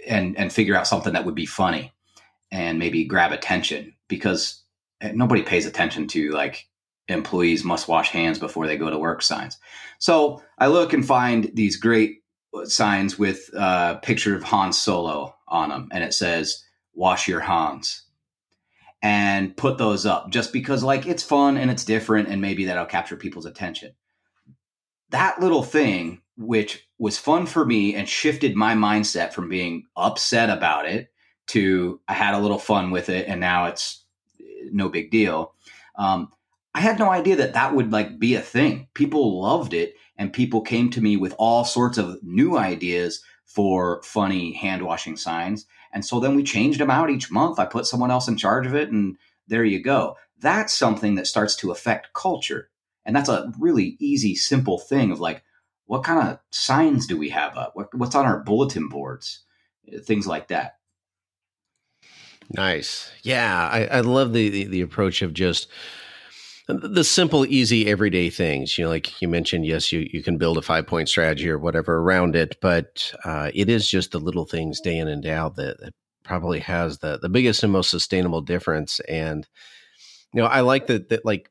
and 0.07 0.37
and 0.37 0.53
figure 0.53 0.77
out 0.77 0.87
something 0.87 1.13
that 1.13 1.25
would 1.25 1.35
be 1.35 1.47
funny 1.47 1.93
and 2.51 2.79
maybe 2.79 3.05
grab 3.05 3.33
attention 3.33 3.95
because 4.09 4.63
eh, 5.01 5.13
nobody 5.15 5.43
pays 5.43 5.67
attention 5.67 6.07
to 6.09 6.31
like 6.31 6.69
employees 7.09 7.65
must 7.65 7.89
wash 7.89 8.11
hands 8.11 8.39
before 8.39 8.67
they 8.67 8.77
go 8.77 8.91
to 8.91 8.99
work 8.99 9.23
signs. 9.23 9.59
So 9.99 10.43
I 10.59 10.69
look 10.69 10.93
and 10.93 11.07
find 11.07 11.51
these 11.55 11.77
great 11.77 12.23
uh, 12.57 12.65
signs 12.65 13.19
with 13.19 13.51
a 13.55 13.99
picture 14.03 14.35
of 14.35 14.43
Han 14.45 14.73
Solo 14.73 15.35
on 15.49 15.69
them, 15.69 15.89
and 15.93 16.03
it 16.03 16.15
says 16.15 16.65
"Wash 16.95 17.29
your 17.29 17.41
Hans." 17.41 18.03
And 19.03 19.55
put 19.55 19.77
those 19.77 20.07
up 20.07 20.31
just 20.31 20.51
because, 20.51 20.83
like, 20.83 21.07
it's 21.07 21.23
fun 21.23 21.59
and 21.59 21.71
it's 21.71 21.85
different, 21.85 22.29
and 22.29 22.41
maybe 22.41 22.65
that'll 22.65 22.87
capture 22.87 23.17
people's 23.17 23.45
attention. 23.45 23.93
That 25.11 25.43
little 25.43 25.63
thing 25.63 26.23
which 26.39 26.89
was 27.05 27.19
fun 27.19 27.45
for 27.45 27.67
me 27.67 27.95
and 27.95 28.09
shifted 28.09 28.57
my 28.57 28.75
mindset 28.75 29.35
from 29.35 29.47
being 29.47 29.87
upset 29.95 30.49
about 30.49 30.87
it 30.89 31.13
to 31.47 32.01
I 32.09 32.15
had 32.15 32.33
a 32.33 32.39
little 32.39 32.59
fun 32.59 32.91
with 32.91 33.11
it 33.11 33.29
and 33.29 33.39
now 33.41 33.67
it's 33.67 34.03
eh, 34.41 34.71
no 34.73 34.89
big 34.89 35.11
deal. 35.11 35.53
Um, 35.97 36.31
I 36.75 36.81
had 36.81 36.99
no 36.99 37.11
idea 37.11 37.37
that 37.37 37.53
that 37.53 37.75
would 37.75 37.93
like 37.93 38.19
be 38.19 38.37
a 38.37 38.41
thing. 38.41 38.89
People 38.95 39.43
loved 39.43 39.75
it 39.75 39.97
and 40.17 40.33
people 40.33 40.63
came 40.63 40.89
to 40.93 41.03
me 41.03 41.19
with 41.19 41.35
all 41.37 41.67
sorts 41.67 41.99
of 41.99 42.23
new 42.23 42.57
ideas 42.57 43.23
for 43.45 44.03
funny 44.03 44.55
hand 44.55 44.81
washing 44.81 45.19
signs. 45.19 45.67
And 45.93 46.07
so 46.07 46.21
then 46.21 46.35
we 46.35 46.43
changed 46.43 46.81
them 46.81 46.91
out 46.91 47.11
each 47.11 47.31
month. 47.31 47.59
I 47.59 47.67
put 47.67 47.85
someone 47.85 48.11
else 48.11 48.29
in 48.29 48.39
charge 48.39 48.67
of 48.67 48.75
it 48.75 48.91
and 48.91 49.19
there 49.47 49.65
you 49.65 49.83
go. 49.83 50.17
That's 50.41 50.73
something 50.73 51.17
that 51.17 51.27
starts 51.27 51.55
to 51.57 51.71
affect 51.71 52.15
culture. 52.15 52.71
And 53.05 53.15
that's 53.15 53.29
a 53.29 53.53
really 53.59 53.99
easy, 54.01 54.35
simple 54.35 54.79
thing 54.79 55.11
of 55.11 55.21
like, 55.21 55.43
what 55.87 56.05
kind 56.05 56.29
of 56.29 56.39
signs 56.51 57.07
do 57.07 57.17
we 57.17 57.31
have 57.31 57.57
up? 57.57 57.73
What, 57.75 57.95
what's 57.95 58.15
on 58.15 58.25
our 58.25 58.41
bulletin 58.41 58.89
boards? 58.89 59.45
Things 60.05 60.27
like 60.27 60.49
that. 60.49 60.79
Nice. 62.51 63.11
Yeah, 63.23 63.69
I, 63.71 63.87
I 63.87 64.01
love 64.01 64.33
the, 64.33 64.49
the, 64.49 64.65
the 64.65 64.81
approach 64.81 65.23
of 65.23 65.35
just 65.35 65.69
the 66.67 67.05
simple, 67.05 67.45
easy, 67.47 67.87
everyday 67.87 68.31
things. 68.31 68.79
You 68.79 68.85
know, 68.85 68.91
like 68.91 69.21
you 69.21 69.29
mentioned, 69.29 69.67
yes, 69.67 69.93
you 69.93 70.09
you 70.11 70.23
can 70.23 70.39
build 70.39 70.57
a 70.57 70.63
five 70.63 70.87
point 70.87 71.09
strategy 71.09 71.49
or 71.51 71.59
whatever 71.59 71.97
around 71.97 72.37
it, 72.37 72.57
but 72.61 73.13
uh, 73.25 73.51
it 73.55 73.69
is 73.69 73.89
just 73.89 74.13
the 74.13 74.21
little 74.21 74.47
things 74.47 74.81
day 74.81 74.97
in 74.99 75.09
and 75.09 75.23
day 75.23 75.33
out 75.33 75.57
that, 75.57 75.81
that 75.81 75.95
probably 76.23 76.61
has 76.61 76.99
the 76.99 77.19
the 77.21 77.29
biggest 77.29 77.63
and 77.63 77.73
most 77.73 77.91
sustainable 77.91 78.41
difference. 78.41 79.01
And 79.01 79.47
you 80.33 80.41
know, 80.41 80.47
I 80.47 80.61
like 80.61 80.87
that 80.87 81.11
that 81.11 81.25
like 81.25 81.51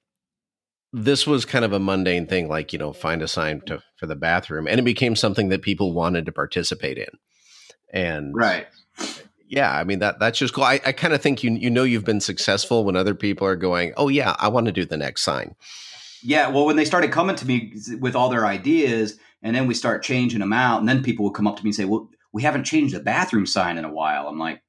this 0.93 1.25
was 1.25 1.43
kind 1.43 1.65
of 1.65 1.73
a 1.73 1.79
mundane 1.79 2.27
thing, 2.27 2.47
like 2.47 2.71
you 2.71 2.79
know, 2.79 2.93
find 2.93 3.21
a 3.23 3.27
sign 3.27 3.61
to, 3.61 3.81
for 3.97 4.05
the 4.05 4.15
bathroom, 4.15 4.67
and 4.67 4.79
it 4.79 4.83
became 4.83 5.15
something 5.15 5.49
that 5.49 5.63
people 5.63 5.91
wanted 5.91 6.27
to 6.27 6.31
participate 6.31 6.99
in. 6.99 7.09
And 7.91 8.33
right, 8.35 8.67
yeah, 9.47 9.71
I 9.71 9.83
mean 9.83 9.99
that 9.99 10.19
that's 10.19 10.37
just 10.37 10.53
cool. 10.53 10.63
I, 10.63 10.79
I 10.85 10.91
kind 10.91 11.13
of 11.13 11.21
think 11.21 11.43
you 11.43 11.51
you 11.51 11.71
know 11.71 11.83
you've 11.83 12.05
been 12.05 12.21
successful 12.21 12.85
when 12.85 12.95
other 12.95 13.15
people 13.15 13.47
are 13.47 13.55
going, 13.55 13.93
oh 13.97 14.07
yeah, 14.07 14.35
I 14.37 14.47
want 14.49 14.67
to 14.67 14.71
do 14.71 14.85
the 14.85 14.97
next 14.97 15.23
sign. 15.23 15.55
Yeah, 16.21 16.47
well, 16.49 16.65
when 16.65 16.77
they 16.77 16.85
started 16.85 17.11
coming 17.11 17.35
to 17.35 17.45
me 17.45 17.73
with 17.99 18.15
all 18.15 18.29
their 18.29 18.45
ideas, 18.45 19.17
and 19.41 19.55
then 19.55 19.67
we 19.67 19.73
start 19.73 20.03
changing 20.03 20.39
them 20.39 20.53
out, 20.53 20.79
and 20.79 20.87
then 20.87 21.03
people 21.03 21.25
would 21.25 21.33
come 21.33 21.47
up 21.47 21.57
to 21.57 21.63
me 21.63 21.69
and 21.69 21.75
say, 21.75 21.85
well, 21.85 22.09
we 22.31 22.43
haven't 22.43 22.63
changed 22.63 22.95
the 22.95 22.99
bathroom 22.99 23.45
sign 23.45 23.77
in 23.77 23.83
a 23.83 23.91
while. 23.91 24.27
I'm 24.27 24.39
like, 24.39 24.61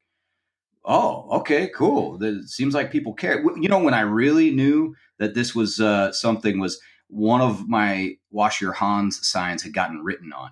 oh, 0.85 1.29
okay, 1.39 1.69
cool. 1.69 2.23
It 2.23 2.49
seems 2.49 2.75
like 2.75 2.91
people 2.91 3.15
care. 3.15 3.41
You 3.41 3.69
know, 3.69 3.79
when 3.79 3.95
I 3.95 4.01
really 4.01 4.51
knew 4.51 4.95
that 5.18 5.35
this 5.35 5.55
was 5.55 5.81
uh, 5.81 6.12
something 6.12 6.59
was 6.59 6.81
one 7.09 7.40
of 7.40 7.68
my 7.68 8.16
wash 8.31 8.61
your 8.61 8.72
hands 8.72 9.27
signs 9.27 9.62
had 9.62 9.74
gotten 9.74 10.03
written 10.03 10.33
on. 10.33 10.50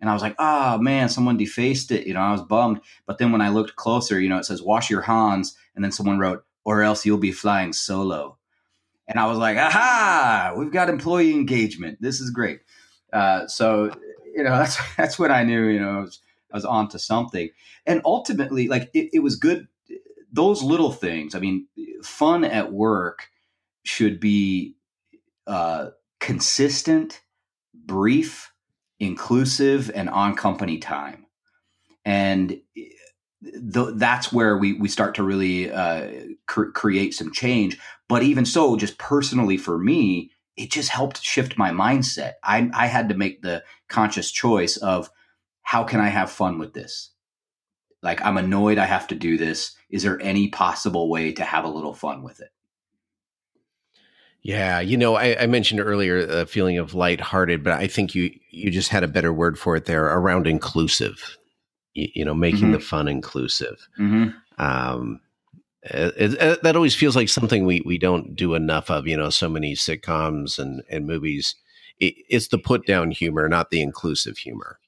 And 0.00 0.08
I 0.08 0.12
was 0.12 0.22
like, 0.22 0.36
oh 0.38 0.78
man, 0.78 1.08
someone 1.08 1.36
defaced 1.36 1.90
it. 1.90 2.06
You 2.06 2.14
know, 2.14 2.20
I 2.20 2.32
was 2.32 2.42
bummed. 2.42 2.80
But 3.06 3.18
then 3.18 3.32
when 3.32 3.40
I 3.40 3.48
looked 3.48 3.76
closer, 3.76 4.20
you 4.20 4.28
know, 4.28 4.38
it 4.38 4.44
says 4.44 4.62
wash 4.62 4.90
your 4.90 5.02
hands. 5.02 5.56
And 5.74 5.84
then 5.84 5.92
someone 5.92 6.18
wrote, 6.18 6.44
or 6.64 6.82
else 6.82 7.04
you'll 7.04 7.18
be 7.18 7.32
flying 7.32 7.72
solo. 7.72 8.38
And 9.08 9.18
I 9.18 9.26
was 9.26 9.38
like, 9.38 9.56
aha, 9.56 10.54
we've 10.56 10.72
got 10.72 10.90
employee 10.90 11.32
engagement. 11.32 11.98
This 12.00 12.20
is 12.20 12.30
great. 12.30 12.60
Uh, 13.12 13.46
so, 13.46 13.90
you 14.34 14.44
know, 14.44 14.50
that's, 14.58 14.78
that's 14.96 15.18
when 15.18 15.32
I 15.32 15.42
knew, 15.44 15.66
you 15.66 15.80
know, 15.80 15.98
I 15.98 16.00
was, 16.00 16.20
I 16.52 16.56
was 16.56 16.64
onto 16.64 16.98
something. 16.98 17.50
And 17.86 18.02
ultimately, 18.04 18.68
like 18.68 18.90
it, 18.94 19.10
it 19.12 19.20
was 19.20 19.36
good. 19.36 19.66
Those 20.30 20.62
little 20.62 20.92
things, 20.92 21.34
I 21.34 21.40
mean, 21.40 21.66
fun 22.02 22.44
at 22.44 22.70
work 22.70 23.30
should 23.88 24.20
be 24.20 24.76
uh, 25.46 25.88
consistent, 26.20 27.22
brief, 27.74 28.52
inclusive, 29.00 29.90
and 29.94 30.10
on 30.10 30.36
company 30.36 30.78
time. 30.78 31.26
And 32.04 32.60
th- 33.42 33.94
that's 33.94 34.32
where 34.32 34.58
we, 34.58 34.74
we 34.74 34.88
start 34.88 35.14
to 35.14 35.22
really 35.22 35.72
uh, 35.72 36.10
cr- 36.46 36.70
create 36.70 37.14
some 37.14 37.32
change. 37.32 37.78
But 38.08 38.22
even 38.22 38.44
so, 38.44 38.76
just 38.76 38.98
personally 38.98 39.56
for 39.56 39.78
me, 39.78 40.30
it 40.56 40.70
just 40.70 40.90
helped 40.90 41.22
shift 41.22 41.56
my 41.56 41.70
mindset. 41.70 42.34
I, 42.44 42.70
I 42.74 42.86
had 42.86 43.08
to 43.08 43.14
make 43.14 43.42
the 43.42 43.64
conscious 43.88 44.30
choice 44.30 44.76
of 44.76 45.10
how 45.62 45.84
can 45.84 46.00
I 46.00 46.08
have 46.08 46.30
fun 46.30 46.58
with 46.58 46.74
this? 46.74 47.10
Like, 48.02 48.22
I'm 48.22 48.36
annoyed 48.36 48.78
I 48.78 48.86
have 48.86 49.06
to 49.08 49.14
do 49.14 49.38
this. 49.38 49.74
Is 49.90 50.02
there 50.02 50.20
any 50.20 50.48
possible 50.48 51.08
way 51.08 51.32
to 51.32 51.44
have 51.44 51.64
a 51.64 51.68
little 51.70 51.94
fun 51.94 52.22
with 52.22 52.40
it? 52.40 52.50
Yeah, 54.48 54.80
you 54.80 54.96
know, 54.96 55.14
I, 55.14 55.42
I 55.42 55.46
mentioned 55.46 55.78
earlier 55.78 56.20
a 56.20 56.46
feeling 56.46 56.78
of 56.78 56.94
lighthearted, 56.94 57.62
but 57.62 57.74
I 57.74 57.86
think 57.86 58.14
you 58.14 58.30
you 58.48 58.70
just 58.70 58.88
had 58.88 59.04
a 59.04 59.08
better 59.08 59.30
word 59.30 59.58
for 59.58 59.76
it 59.76 59.84
there 59.84 60.06
around 60.06 60.46
inclusive. 60.46 61.36
You, 61.92 62.08
you 62.14 62.24
know, 62.24 62.32
making 62.32 62.60
mm-hmm. 62.60 62.72
the 62.72 62.80
fun 62.80 63.08
inclusive. 63.08 63.86
Mm-hmm. 64.00 64.30
Um, 64.58 65.20
it, 65.82 66.32
it, 66.40 66.62
that 66.62 66.76
always 66.76 66.94
feels 66.94 67.14
like 67.14 67.28
something 67.28 67.66
we 67.66 67.82
we 67.84 67.98
don't 67.98 68.34
do 68.34 68.54
enough 68.54 68.90
of. 68.90 69.06
You 69.06 69.18
know, 69.18 69.28
so 69.28 69.50
many 69.50 69.74
sitcoms 69.74 70.58
and 70.58 70.82
and 70.88 71.06
movies. 71.06 71.54
It, 72.00 72.14
it's 72.30 72.48
the 72.48 72.56
put 72.56 72.86
down 72.86 73.10
humor, 73.10 73.50
not 73.50 73.68
the 73.68 73.82
inclusive 73.82 74.38
humor. 74.38 74.78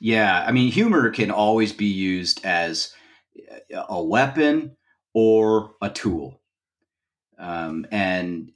Yeah, 0.00 0.44
I 0.44 0.50
mean, 0.50 0.72
humor 0.72 1.10
can 1.10 1.30
always 1.30 1.72
be 1.72 1.86
used 1.86 2.44
as 2.44 2.92
a 3.72 4.02
weapon 4.02 4.76
or 5.14 5.76
a 5.80 5.88
tool. 5.88 6.40
Um, 7.38 7.86
and 7.92 8.50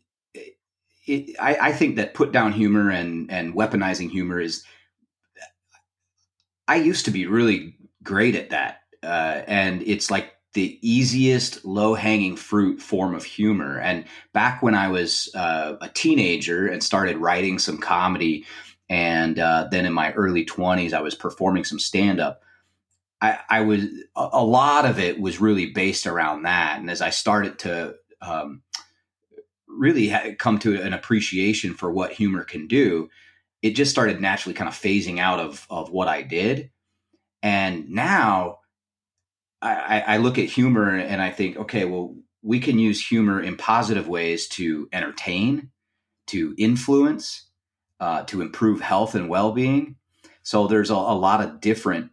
it, 1.11 1.37
I, 1.41 1.57
I, 1.69 1.73
think 1.73 1.97
that 1.97 2.15
put 2.15 2.33
down 2.33 2.53
humor 2.53 2.91
and, 2.91 3.31
and 3.31 3.55
weaponizing 3.55 4.11
humor 4.11 4.41
is, 4.41 4.65
I 6.69 6.77
used 6.77 7.05
to 7.07 7.11
be 7.11 7.27
really 7.27 7.75
great 8.03 8.35
at 8.35 8.51
that. 8.51 8.83
Uh, 9.03 9.43
and 9.47 9.83
it's 9.83 10.11
like 10.11 10.35
the 10.53 10.79
easiest 10.83 11.65
low 11.65 11.95
hanging 11.95 12.37
fruit 12.37 12.81
form 12.81 13.15
of 13.15 13.25
humor. 13.25 13.79
And 13.79 14.05
back 14.33 14.63
when 14.63 14.75
I 14.75 14.89
was 14.89 15.31
uh, 15.35 15.77
a 15.81 15.89
teenager 15.89 16.67
and 16.67 16.83
started 16.83 17.17
writing 17.17 17.59
some 17.59 17.79
comedy, 17.79 18.45
and 18.89 19.39
uh, 19.39 19.69
then 19.71 19.87
in 19.87 19.93
my 19.93 20.13
early 20.13 20.45
20s, 20.45 20.93
I 20.93 21.01
was 21.01 21.15
performing 21.15 21.65
some 21.65 21.79
stand 21.79 22.21
up. 22.21 22.43
I, 23.23 23.39
I 23.49 23.61
was 23.61 23.85
a 24.17 24.45
lot 24.45 24.87
of 24.87 24.99
it 24.99 25.21
was 25.21 25.41
really 25.41 25.67
based 25.67 26.07
around 26.07 26.43
that. 26.43 26.81
And 26.81 26.91
as 26.91 27.03
I 27.03 27.11
started 27.11 27.59
to 27.61 27.95
um, 28.23 28.63
really 29.81 30.37
come 30.39 30.59
to 30.61 30.81
an 30.81 30.93
appreciation 30.93 31.75
for 31.75 31.91
what 31.91 32.13
humor 32.13 32.45
can 32.45 32.69
do, 32.69 33.09
it 33.63 33.71
just 33.71 33.91
started 33.91 34.21
naturally 34.21 34.55
kind 34.55 34.69
of 34.69 34.75
phasing 34.75 35.19
out 35.19 35.41
of 35.41 35.67
of 35.71 35.91
what 35.91 36.07
I 36.07 36.23
did. 36.23 36.71
And 37.43 37.89
now 37.89 38.59
I, 39.63 40.05
I 40.07 40.17
look 40.19 40.39
at 40.39 40.45
humor 40.45 40.95
and 40.95 41.21
I 41.21 41.31
think, 41.31 41.57
okay, 41.57 41.85
well, 41.85 42.15
we 42.43 42.61
can 42.61 42.79
use 42.79 43.07
humor 43.07 43.41
in 43.43 43.57
positive 43.57 44.09
ways 44.09 44.49
to 44.49 44.89
entertain, 44.93 45.71
to 46.29 46.55
influence, 46.57 47.47
uh, 47.99 48.25
to 48.25 48.41
improve 48.41 48.81
health 48.81 49.15
and 49.15 49.29
well 49.29 49.53
being. 49.53 49.97
So 50.43 50.67
there's 50.67 50.91
a, 50.91 50.95
a 50.95 51.17
lot 51.17 51.43
of 51.43 51.61
different 51.61 52.11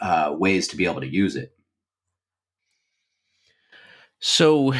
uh, 0.00 0.34
ways 0.36 0.68
to 0.68 0.76
be 0.76 0.86
able 0.86 1.00
to 1.00 1.12
use 1.12 1.36
it. 1.36 1.52
So 4.20 4.74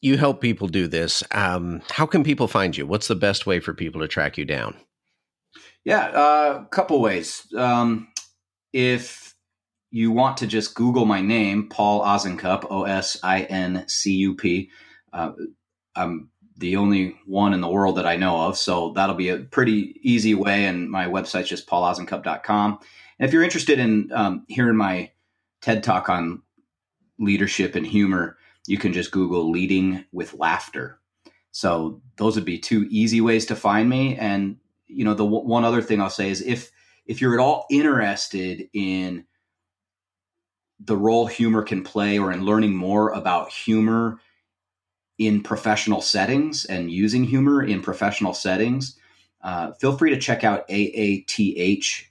you 0.00 0.16
help 0.16 0.40
people 0.40 0.68
do 0.68 0.86
this. 0.86 1.22
Um, 1.32 1.82
how 1.90 2.06
can 2.06 2.24
people 2.24 2.48
find 2.48 2.76
you? 2.76 2.86
What's 2.86 3.08
the 3.08 3.14
best 3.14 3.46
way 3.46 3.60
for 3.60 3.74
people 3.74 4.00
to 4.00 4.08
track 4.08 4.38
you 4.38 4.44
down? 4.44 4.76
Yeah, 5.84 6.10
a 6.10 6.14
uh, 6.14 6.64
couple 6.64 7.00
ways. 7.00 7.46
Um, 7.56 8.08
if 8.72 9.34
you 9.90 10.10
want 10.10 10.38
to 10.38 10.46
just 10.46 10.74
Google 10.74 11.04
my 11.04 11.20
name, 11.20 11.68
Paul 11.68 12.02
Osincup, 12.02 12.66
O 12.70 12.84
S 12.84 13.18
I 13.22 13.42
N 13.42 13.84
C 13.88 14.12
U 14.16 14.36
P, 14.36 14.70
uh, 15.12 15.32
I'm 15.94 16.30
the 16.56 16.76
only 16.76 17.16
one 17.26 17.54
in 17.54 17.62
the 17.62 17.68
world 17.68 17.96
that 17.96 18.06
I 18.06 18.16
know 18.16 18.38
of. 18.42 18.56
So 18.56 18.92
that'll 18.92 19.16
be 19.16 19.30
a 19.30 19.38
pretty 19.38 19.98
easy 20.02 20.34
way. 20.34 20.66
And 20.66 20.90
my 20.90 21.06
website's 21.06 21.48
just 21.48 21.66
paulosincup.com. 21.66 22.78
And 23.18 23.26
if 23.26 23.32
you're 23.32 23.42
interested 23.42 23.78
in 23.78 24.10
um, 24.12 24.44
hearing 24.48 24.76
my 24.76 25.10
TED 25.62 25.82
talk 25.82 26.10
on 26.10 26.42
leadership 27.18 27.74
and 27.74 27.86
humor, 27.86 28.36
you 28.66 28.78
can 28.78 28.92
just 28.92 29.10
Google 29.10 29.50
leading 29.50 30.04
with 30.12 30.34
laughter. 30.34 31.00
So 31.52 32.00
those 32.16 32.36
would 32.36 32.44
be 32.44 32.58
two 32.58 32.86
easy 32.90 33.20
ways 33.20 33.46
to 33.46 33.56
find 33.56 33.88
me. 33.88 34.16
And 34.16 34.56
you 34.86 35.04
know, 35.04 35.14
the 35.14 35.24
w- 35.24 35.46
one 35.46 35.64
other 35.64 35.82
thing 35.82 36.00
I'll 36.00 36.10
say 36.10 36.30
is 36.30 36.40
if 36.42 36.70
if 37.06 37.20
you're 37.20 37.34
at 37.34 37.40
all 37.40 37.66
interested 37.70 38.68
in 38.72 39.24
the 40.78 40.96
role 40.96 41.26
humor 41.26 41.62
can 41.62 41.82
play 41.82 42.18
or 42.18 42.32
in 42.32 42.44
learning 42.44 42.74
more 42.74 43.10
about 43.10 43.50
humor 43.50 44.20
in 45.18 45.42
professional 45.42 46.00
settings 46.00 46.64
and 46.64 46.90
using 46.90 47.24
humor 47.24 47.62
in 47.62 47.82
professional 47.82 48.32
settings, 48.32 48.96
uh, 49.42 49.72
feel 49.72 49.96
free 49.96 50.10
to 50.10 50.18
check 50.18 50.44
out 50.44 50.66
AATH.org, 50.68 52.06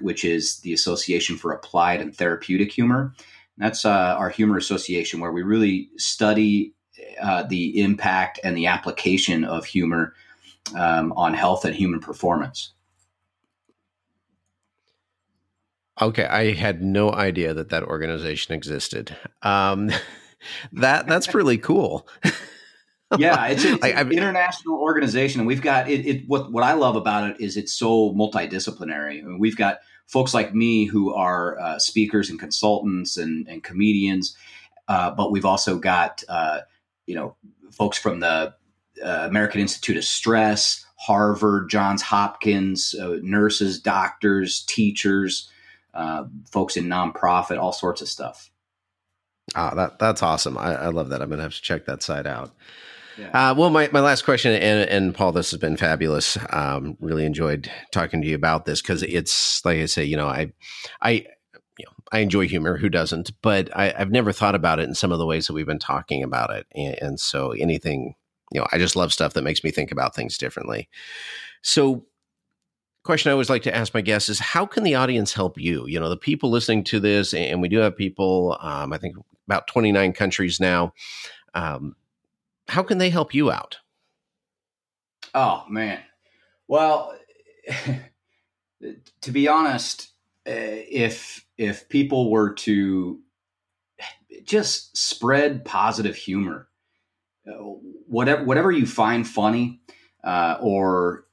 which 0.00 0.24
is 0.24 0.58
the 0.60 0.72
Association 0.72 1.36
for 1.36 1.52
Applied 1.52 2.00
and 2.00 2.16
Therapeutic 2.16 2.72
Humor. 2.72 3.14
That's 3.58 3.84
uh, 3.84 4.16
our 4.18 4.30
humor 4.30 4.56
association, 4.56 5.20
where 5.20 5.32
we 5.32 5.42
really 5.42 5.90
study 5.96 6.74
uh, 7.20 7.44
the 7.44 7.80
impact 7.80 8.40
and 8.42 8.56
the 8.56 8.66
application 8.66 9.44
of 9.44 9.64
humor 9.64 10.14
um, 10.76 11.12
on 11.12 11.34
health 11.34 11.64
and 11.64 11.74
human 11.74 12.00
performance. 12.00 12.72
Okay, 16.00 16.24
I 16.24 16.52
had 16.52 16.82
no 16.82 17.12
idea 17.12 17.52
that 17.54 17.68
that 17.68 17.82
organization 17.84 18.54
existed. 18.54 19.16
Um, 19.42 19.90
that 20.72 21.06
that's 21.06 21.34
really 21.34 21.58
cool. 21.58 22.08
yeah, 23.18 23.46
it's, 23.46 23.64
it's 23.64 23.82
like, 23.82 23.94
an 23.94 24.10
international 24.10 24.76
organization, 24.78 25.40
and 25.40 25.46
we've 25.46 25.62
got 25.62 25.90
it, 25.90 26.06
it, 26.06 26.28
What 26.28 26.50
what 26.50 26.64
I 26.64 26.72
love 26.72 26.96
about 26.96 27.30
it 27.30 27.40
is 27.40 27.56
it's 27.56 27.72
so 27.72 28.12
multidisciplinary. 28.14 29.20
I 29.20 29.22
mean, 29.22 29.38
we've 29.38 29.56
got 29.56 29.78
folks 30.12 30.34
like 30.34 30.54
me 30.54 30.84
who 30.84 31.14
are 31.14 31.58
uh, 31.58 31.78
speakers 31.78 32.28
and 32.28 32.38
consultants 32.38 33.16
and, 33.16 33.48
and 33.48 33.64
comedians, 33.64 34.36
uh, 34.86 35.10
but 35.10 35.32
we've 35.32 35.46
also 35.46 35.78
got 35.78 36.22
uh, 36.28 36.60
you 37.06 37.14
know 37.14 37.34
folks 37.72 37.96
from 37.96 38.20
the 38.20 38.54
uh, 39.02 39.26
American 39.28 39.60
Institute 39.62 39.96
of 39.96 40.04
Stress, 40.04 40.84
Harvard, 40.96 41.70
Johns 41.70 42.02
Hopkins, 42.02 42.94
uh, 42.94 43.16
nurses, 43.22 43.80
doctors, 43.80 44.64
teachers, 44.66 45.50
uh, 45.94 46.24
folks 46.50 46.76
in 46.76 46.84
nonprofit, 46.84 47.58
all 47.58 47.72
sorts 47.72 48.02
of 48.02 48.08
stuff. 48.08 48.50
Ah, 49.54 49.74
that 49.74 49.98
that's 49.98 50.22
awesome. 50.22 50.58
I, 50.58 50.74
I 50.74 50.86
love 50.88 51.08
that. 51.08 51.22
I'm 51.22 51.30
gonna 51.30 51.42
have 51.42 51.54
to 51.54 51.62
check 51.62 51.86
that 51.86 52.02
site 52.02 52.26
out. 52.26 52.54
Yeah. 53.18 53.50
Uh, 53.50 53.54
well, 53.54 53.70
my, 53.70 53.88
my 53.92 54.00
last 54.00 54.24
question, 54.24 54.52
and, 54.52 54.88
and 54.88 55.14
Paul, 55.14 55.32
this 55.32 55.50
has 55.50 55.60
been 55.60 55.76
fabulous. 55.76 56.38
Um, 56.50 56.96
really 57.00 57.26
enjoyed 57.26 57.70
talking 57.90 58.22
to 58.22 58.28
you 58.28 58.34
about 58.34 58.64
this 58.64 58.80
because 58.80 59.02
it's 59.02 59.64
like 59.64 59.78
I 59.78 59.86
say, 59.86 60.04
you 60.04 60.16
know, 60.16 60.28
I, 60.28 60.52
I, 61.00 61.26
you 61.78 61.84
know, 61.84 61.92
I 62.12 62.20
enjoy 62.20 62.48
humor. 62.48 62.76
Who 62.76 62.88
doesn't? 62.88 63.32
But 63.42 63.74
I, 63.76 63.92
have 63.96 64.10
never 64.10 64.32
thought 64.32 64.54
about 64.54 64.78
it 64.78 64.88
in 64.88 64.94
some 64.94 65.12
of 65.12 65.18
the 65.18 65.26
ways 65.26 65.46
that 65.46 65.52
we've 65.52 65.66
been 65.66 65.78
talking 65.78 66.22
about 66.22 66.50
it, 66.50 66.66
and, 66.74 66.94
and 67.00 67.20
so 67.20 67.52
anything 67.52 68.14
you 68.52 68.60
know, 68.60 68.66
I 68.70 68.78
just 68.78 68.96
love 68.96 69.12
stuff 69.12 69.32
that 69.32 69.42
makes 69.42 69.64
me 69.64 69.70
think 69.70 69.90
about 69.90 70.14
things 70.14 70.36
differently. 70.36 70.88
So, 71.62 72.04
question 73.02 73.30
I 73.30 73.32
always 73.32 73.50
like 73.50 73.62
to 73.62 73.74
ask 73.74 73.94
my 73.94 74.00
guests 74.00 74.28
is 74.28 74.38
how 74.38 74.66
can 74.66 74.84
the 74.84 74.94
audience 74.94 75.32
help 75.32 75.58
you? 75.58 75.86
You 75.86 75.98
know, 75.98 76.08
the 76.08 76.16
people 76.16 76.50
listening 76.50 76.84
to 76.84 77.00
this, 77.00 77.34
and 77.34 77.60
we 77.62 77.68
do 77.68 77.78
have 77.78 77.96
people, 77.96 78.58
um, 78.60 78.92
I 78.92 78.98
think 78.98 79.16
about 79.48 79.66
29 79.66 80.12
countries 80.12 80.60
now. 80.60 80.92
Um, 81.54 81.96
how 82.68 82.82
can 82.82 82.98
they 82.98 83.10
help 83.10 83.34
you 83.34 83.50
out? 83.50 83.78
Oh, 85.34 85.64
man. 85.68 86.00
Well, 86.68 87.14
to 89.22 89.30
be 89.30 89.48
honest, 89.48 90.08
uh, 90.46 90.52
if 90.90 91.46
if 91.56 91.88
people 91.88 92.30
were 92.30 92.54
to 92.54 93.20
just 94.44 94.96
spread 94.96 95.64
positive 95.64 96.16
humor, 96.16 96.68
uh, 97.46 97.52
whatever 97.52 98.44
whatever 98.44 98.72
you 98.72 98.86
find 98.86 99.26
funny, 99.26 99.80
uh, 100.24 100.56
or 100.60 101.26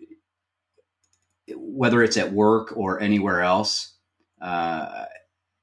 whether 1.56 2.04
it's 2.04 2.18
at 2.18 2.32
work 2.32 2.74
or 2.76 3.00
anywhere 3.00 3.42
else, 3.42 3.96
uh, 4.42 5.06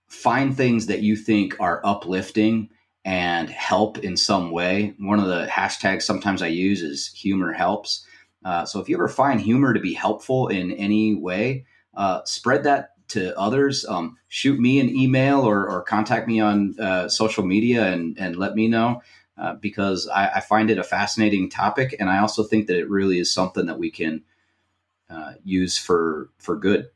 find 0.09 0.57
things 0.57 0.87
that 0.87 1.03
you 1.03 1.17
think 1.17 1.61
are 1.61 1.81
uplifting 1.85 2.71
and 3.07 3.49
help 3.49 3.99
in 3.99 4.17
some 4.17 4.51
way. 4.51 4.93
One 4.99 5.21
of 5.21 5.29
the 5.29 5.47
hashtags 5.47 6.03
sometimes 6.03 6.43
I 6.43 6.49
use 6.49 6.83
is 6.83 7.07
humor 7.07 7.53
helps. 7.53 8.05
Uh, 8.45 8.67
so 8.67 8.81
if 8.81 8.89
you 8.89 8.97
ever 8.97 9.07
find 9.07 9.41
humor 9.41 9.73
to 9.73 9.79
be 9.79 9.95
helpful 9.95 10.49
in 10.49 10.73
any 10.73 11.15
way, 11.15 11.67
uh, 11.95 12.25
spread 12.25 12.65
that 12.65 12.91
to 13.11 13.39
others. 13.39 13.87
Um, 13.87 14.19
shoot 14.27 14.59
me 14.59 14.81
an 14.81 14.91
email 14.91 15.43
or, 15.43 15.69
or 15.69 15.83
contact 15.85 16.27
me 16.27 16.41
on 16.41 16.75
uh, 16.81 17.09
social 17.09 17.47
media 17.47 17.93
and, 17.93 18.19
and 18.19 18.35
let 18.35 18.57
me 18.57 18.67
know 18.67 19.03
uh, 19.39 19.55
because 19.55 20.09
I, 20.09 20.29
I, 20.35 20.41
find 20.41 20.69
it 20.69 20.79
a 20.79 20.83
fascinating 20.83 21.49
topic. 21.49 21.95
And 22.01 22.11
I 22.11 22.19
also 22.19 22.43
think 22.43 22.67
that 22.67 22.77
it 22.77 22.91
really 22.91 23.21
is 23.21 23.33
something 23.33 23.67
that 23.67 23.79
we 23.79 23.93
can 23.93 24.25
uh, 25.09 25.35
use 25.45 25.79
for, 25.79 26.31
for 26.39 26.57
good. 26.57 26.89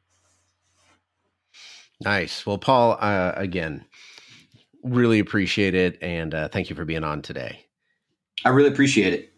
Nice. 2.01 2.45
Well, 2.45 2.59
Paul, 2.59 2.97
uh, 2.99 3.35
again, 3.37 3.85
really 4.83 5.19
appreciate 5.19 5.75
it. 5.75 5.99
And 6.03 6.35
uh, 6.35 6.49
thank 6.49 6.71
you 6.71 6.77
for 6.77 6.85
being 6.85 7.05
on 7.05 7.23
today. 7.23 7.67
I 8.45 8.51
really 8.51 8.71
appreciate 8.71 9.13
it. 9.13 9.33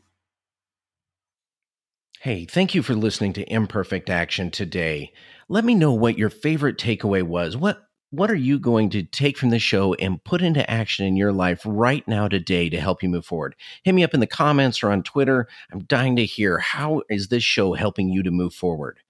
Hey, 2.20 2.44
thank 2.44 2.74
you 2.74 2.82
for 2.82 2.94
listening 2.94 3.32
to 3.32 3.52
Imperfect 3.52 4.08
Action 4.08 4.52
today. 4.52 5.12
Let 5.48 5.64
me 5.64 5.74
know 5.74 5.92
what 5.92 6.16
your 6.16 6.30
favorite 6.30 6.78
takeaway 6.78 7.22
was. 7.22 7.56
What 7.56 7.82
what 8.10 8.30
are 8.30 8.36
you 8.36 8.58
going 8.58 8.90
to 8.90 9.02
take 9.02 9.38
from 9.38 9.48
the 9.48 9.58
show 9.58 9.94
and 9.94 10.22
put 10.22 10.42
into 10.42 10.70
action 10.70 11.06
in 11.06 11.16
your 11.16 11.32
life 11.32 11.62
right 11.64 12.06
now 12.06 12.28
today 12.28 12.68
to 12.68 12.78
help 12.78 13.02
you 13.02 13.08
move 13.08 13.24
forward? 13.24 13.56
Hit 13.84 13.94
me 13.94 14.04
up 14.04 14.12
in 14.12 14.20
the 14.20 14.26
comments 14.26 14.82
or 14.82 14.90
on 14.90 15.02
Twitter. 15.02 15.48
I'm 15.72 15.84
dying 15.84 16.14
to 16.16 16.26
hear 16.26 16.58
how 16.58 17.02
is 17.08 17.28
this 17.28 17.42
show 17.42 17.72
helping 17.72 18.10
you 18.10 18.22
to 18.22 18.30
move 18.30 18.52
forward. 18.52 19.00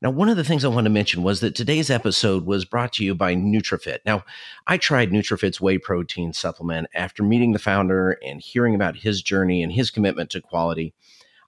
Now, 0.00 0.10
one 0.10 0.28
of 0.28 0.36
the 0.36 0.44
things 0.44 0.64
I 0.64 0.68
want 0.68 0.84
to 0.84 0.90
mention 0.90 1.24
was 1.24 1.40
that 1.40 1.56
today's 1.56 1.90
episode 1.90 2.46
was 2.46 2.64
brought 2.64 2.92
to 2.94 3.04
you 3.04 3.16
by 3.16 3.34
NutriFit. 3.34 3.98
Now, 4.06 4.24
I 4.64 4.76
tried 4.76 5.10
NutriFit's 5.10 5.60
whey 5.60 5.78
protein 5.78 6.32
supplement 6.32 6.86
after 6.94 7.24
meeting 7.24 7.52
the 7.52 7.58
founder 7.58 8.16
and 8.24 8.40
hearing 8.40 8.76
about 8.76 8.98
his 8.98 9.22
journey 9.22 9.60
and 9.60 9.72
his 9.72 9.90
commitment 9.90 10.30
to 10.30 10.40
quality. 10.40 10.94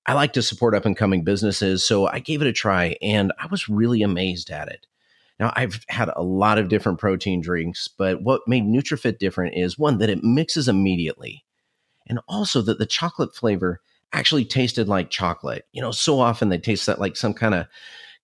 I 0.05 0.15
like 0.15 0.33
to 0.33 0.43
support 0.43 0.75
up 0.75 0.85
and 0.85 0.97
coming 0.97 1.23
businesses, 1.23 1.87
so 1.87 2.09
I 2.09 2.19
gave 2.19 2.43
it 2.43 2.49
a 2.49 2.53
try 2.53 2.97
and 3.01 3.33
I 3.39 3.47
was 3.47 3.69
really 3.69 4.03
amazed 4.03 4.51
at 4.51 4.67
it. 4.67 4.85
Now, 5.39 5.53
I've 5.55 5.85
had 5.89 6.11
a 6.17 6.23
lot 6.23 6.59
of 6.59 6.69
different 6.69 6.99
protein 6.99 7.41
drinks, 7.41 7.87
but 7.87 8.21
what 8.23 8.43
made 8.49 8.65
NutriFit 8.65 9.19
different 9.19 9.55
is 9.57 9.79
one, 9.79 9.99
that 9.99 10.11
it 10.11 10.25
mixes 10.25 10.67
immediately, 10.67 11.45
and 12.09 12.19
also 12.27 12.63
that 12.63 12.81
the 12.81 12.87
chocolate 12.87 13.35
flavor 13.35 13.81
actually 14.13 14.45
tasted 14.45 14.89
like 14.89 15.09
chocolate. 15.09 15.67
You 15.71 15.83
know, 15.83 15.93
so 15.93 16.19
often 16.19 16.49
they 16.49 16.59
taste 16.59 16.87
that 16.87 16.99
like 16.99 17.17
some 17.17 17.33
kind 17.33 17.55
of 17.55 17.67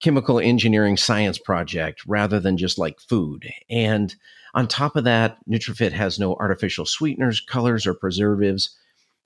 chemical 0.03 0.39
engineering 0.39 0.97
science 0.97 1.39
project 1.39 2.03
rather 2.07 2.39
than 2.39 2.57
just 2.57 2.79
like 2.79 3.01
food. 3.01 3.49
And 3.71 4.15
on 4.55 4.69
top 4.69 4.97
of 4.97 5.05
that, 5.05 5.39
NutriFit 5.49 5.93
has 5.93 6.19
no 6.19 6.35
artificial 6.37 6.87
sweeteners, 6.87 7.41
colors, 7.41 7.87
or 7.87 7.95
preservatives. 7.95 8.77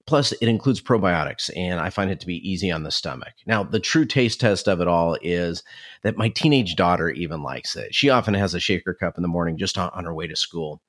Plus, 0.06 0.32
it 0.32 0.48
includes 0.48 0.80
probiotics, 0.80 1.50
and 1.56 1.78
I 1.78 1.90
find 1.90 2.10
it 2.10 2.18
to 2.20 2.26
be 2.26 2.48
easy 2.48 2.70
on 2.70 2.82
the 2.82 2.90
stomach. 2.90 3.34
Now, 3.46 3.62
the 3.62 3.78
true 3.78 4.04
taste 4.04 4.40
test 4.40 4.66
of 4.66 4.80
it 4.80 4.88
all 4.88 5.16
is 5.22 5.62
that 6.02 6.16
my 6.16 6.30
teenage 6.30 6.74
daughter 6.74 7.10
even 7.10 7.42
likes 7.42 7.76
it. 7.76 7.94
She 7.94 8.10
often 8.10 8.34
has 8.34 8.54
a 8.54 8.60
shaker 8.60 8.94
cup 8.94 9.16
in 9.16 9.22
the 9.22 9.28
morning 9.28 9.56
just 9.56 9.78
on, 9.78 9.90
on 9.92 10.04
her 10.04 10.14
way 10.14 10.26
to 10.26 10.34
school. 10.34 10.80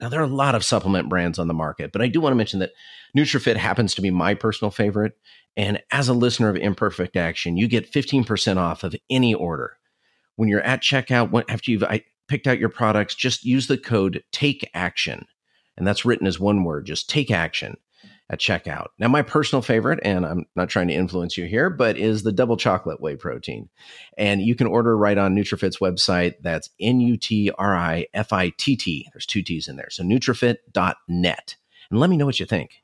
Now, 0.00 0.10
there 0.10 0.20
are 0.20 0.24
a 0.24 0.26
lot 0.26 0.54
of 0.54 0.64
supplement 0.64 1.08
brands 1.08 1.38
on 1.38 1.48
the 1.48 1.54
market, 1.54 1.92
but 1.92 2.02
I 2.02 2.08
do 2.08 2.20
want 2.20 2.32
to 2.32 2.36
mention 2.36 2.60
that 2.60 2.72
NutriFit 3.16 3.56
happens 3.56 3.94
to 3.94 4.02
be 4.02 4.10
my 4.10 4.34
personal 4.34 4.70
favorite. 4.70 5.16
And 5.56 5.82
as 5.90 6.08
a 6.08 6.14
listener 6.14 6.48
of 6.48 6.56
Imperfect 6.56 7.16
Action, 7.16 7.56
you 7.56 7.66
get 7.66 7.90
15% 7.90 8.56
off 8.56 8.84
of 8.84 8.94
any 9.08 9.34
order. 9.34 9.78
When 10.36 10.48
you're 10.48 10.60
at 10.60 10.82
checkout, 10.82 11.30
when, 11.30 11.44
after 11.48 11.70
you've 11.70 11.84
picked 12.28 12.46
out 12.46 12.58
your 12.58 12.68
products, 12.68 13.14
just 13.14 13.44
use 13.44 13.66
the 13.66 13.78
code 13.78 14.22
TAKE 14.32 14.68
ACTION. 14.74 15.26
And 15.76 15.86
that's 15.86 16.04
written 16.04 16.26
as 16.26 16.40
one 16.40 16.64
word, 16.64 16.86
just 16.86 17.08
take 17.08 17.30
action 17.30 17.76
at 18.28 18.40
checkout. 18.40 18.88
Now, 18.98 19.08
my 19.08 19.22
personal 19.22 19.62
favorite, 19.62 20.00
and 20.02 20.26
I'm 20.26 20.46
not 20.56 20.68
trying 20.68 20.88
to 20.88 20.94
influence 20.94 21.36
you 21.36 21.44
here, 21.46 21.70
but 21.70 21.96
is 21.96 22.22
the 22.22 22.32
double 22.32 22.56
chocolate 22.56 23.00
whey 23.00 23.16
protein. 23.16 23.68
And 24.18 24.42
you 24.42 24.54
can 24.54 24.66
order 24.66 24.96
right 24.96 25.16
on 25.16 25.34
NutriFit's 25.34 25.78
website. 25.78 26.34
That's 26.42 26.70
N 26.80 27.00
U 27.00 27.16
T 27.16 27.50
R 27.56 27.76
I 27.76 28.06
F 28.14 28.32
I 28.32 28.50
T 28.50 28.76
T. 28.76 29.08
There's 29.12 29.26
two 29.26 29.42
T's 29.42 29.68
in 29.68 29.76
there. 29.76 29.90
So 29.90 30.02
nutrifit.net. 30.02 31.56
And 31.90 32.00
let 32.00 32.10
me 32.10 32.16
know 32.16 32.26
what 32.26 32.40
you 32.40 32.46
think. 32.46 32.82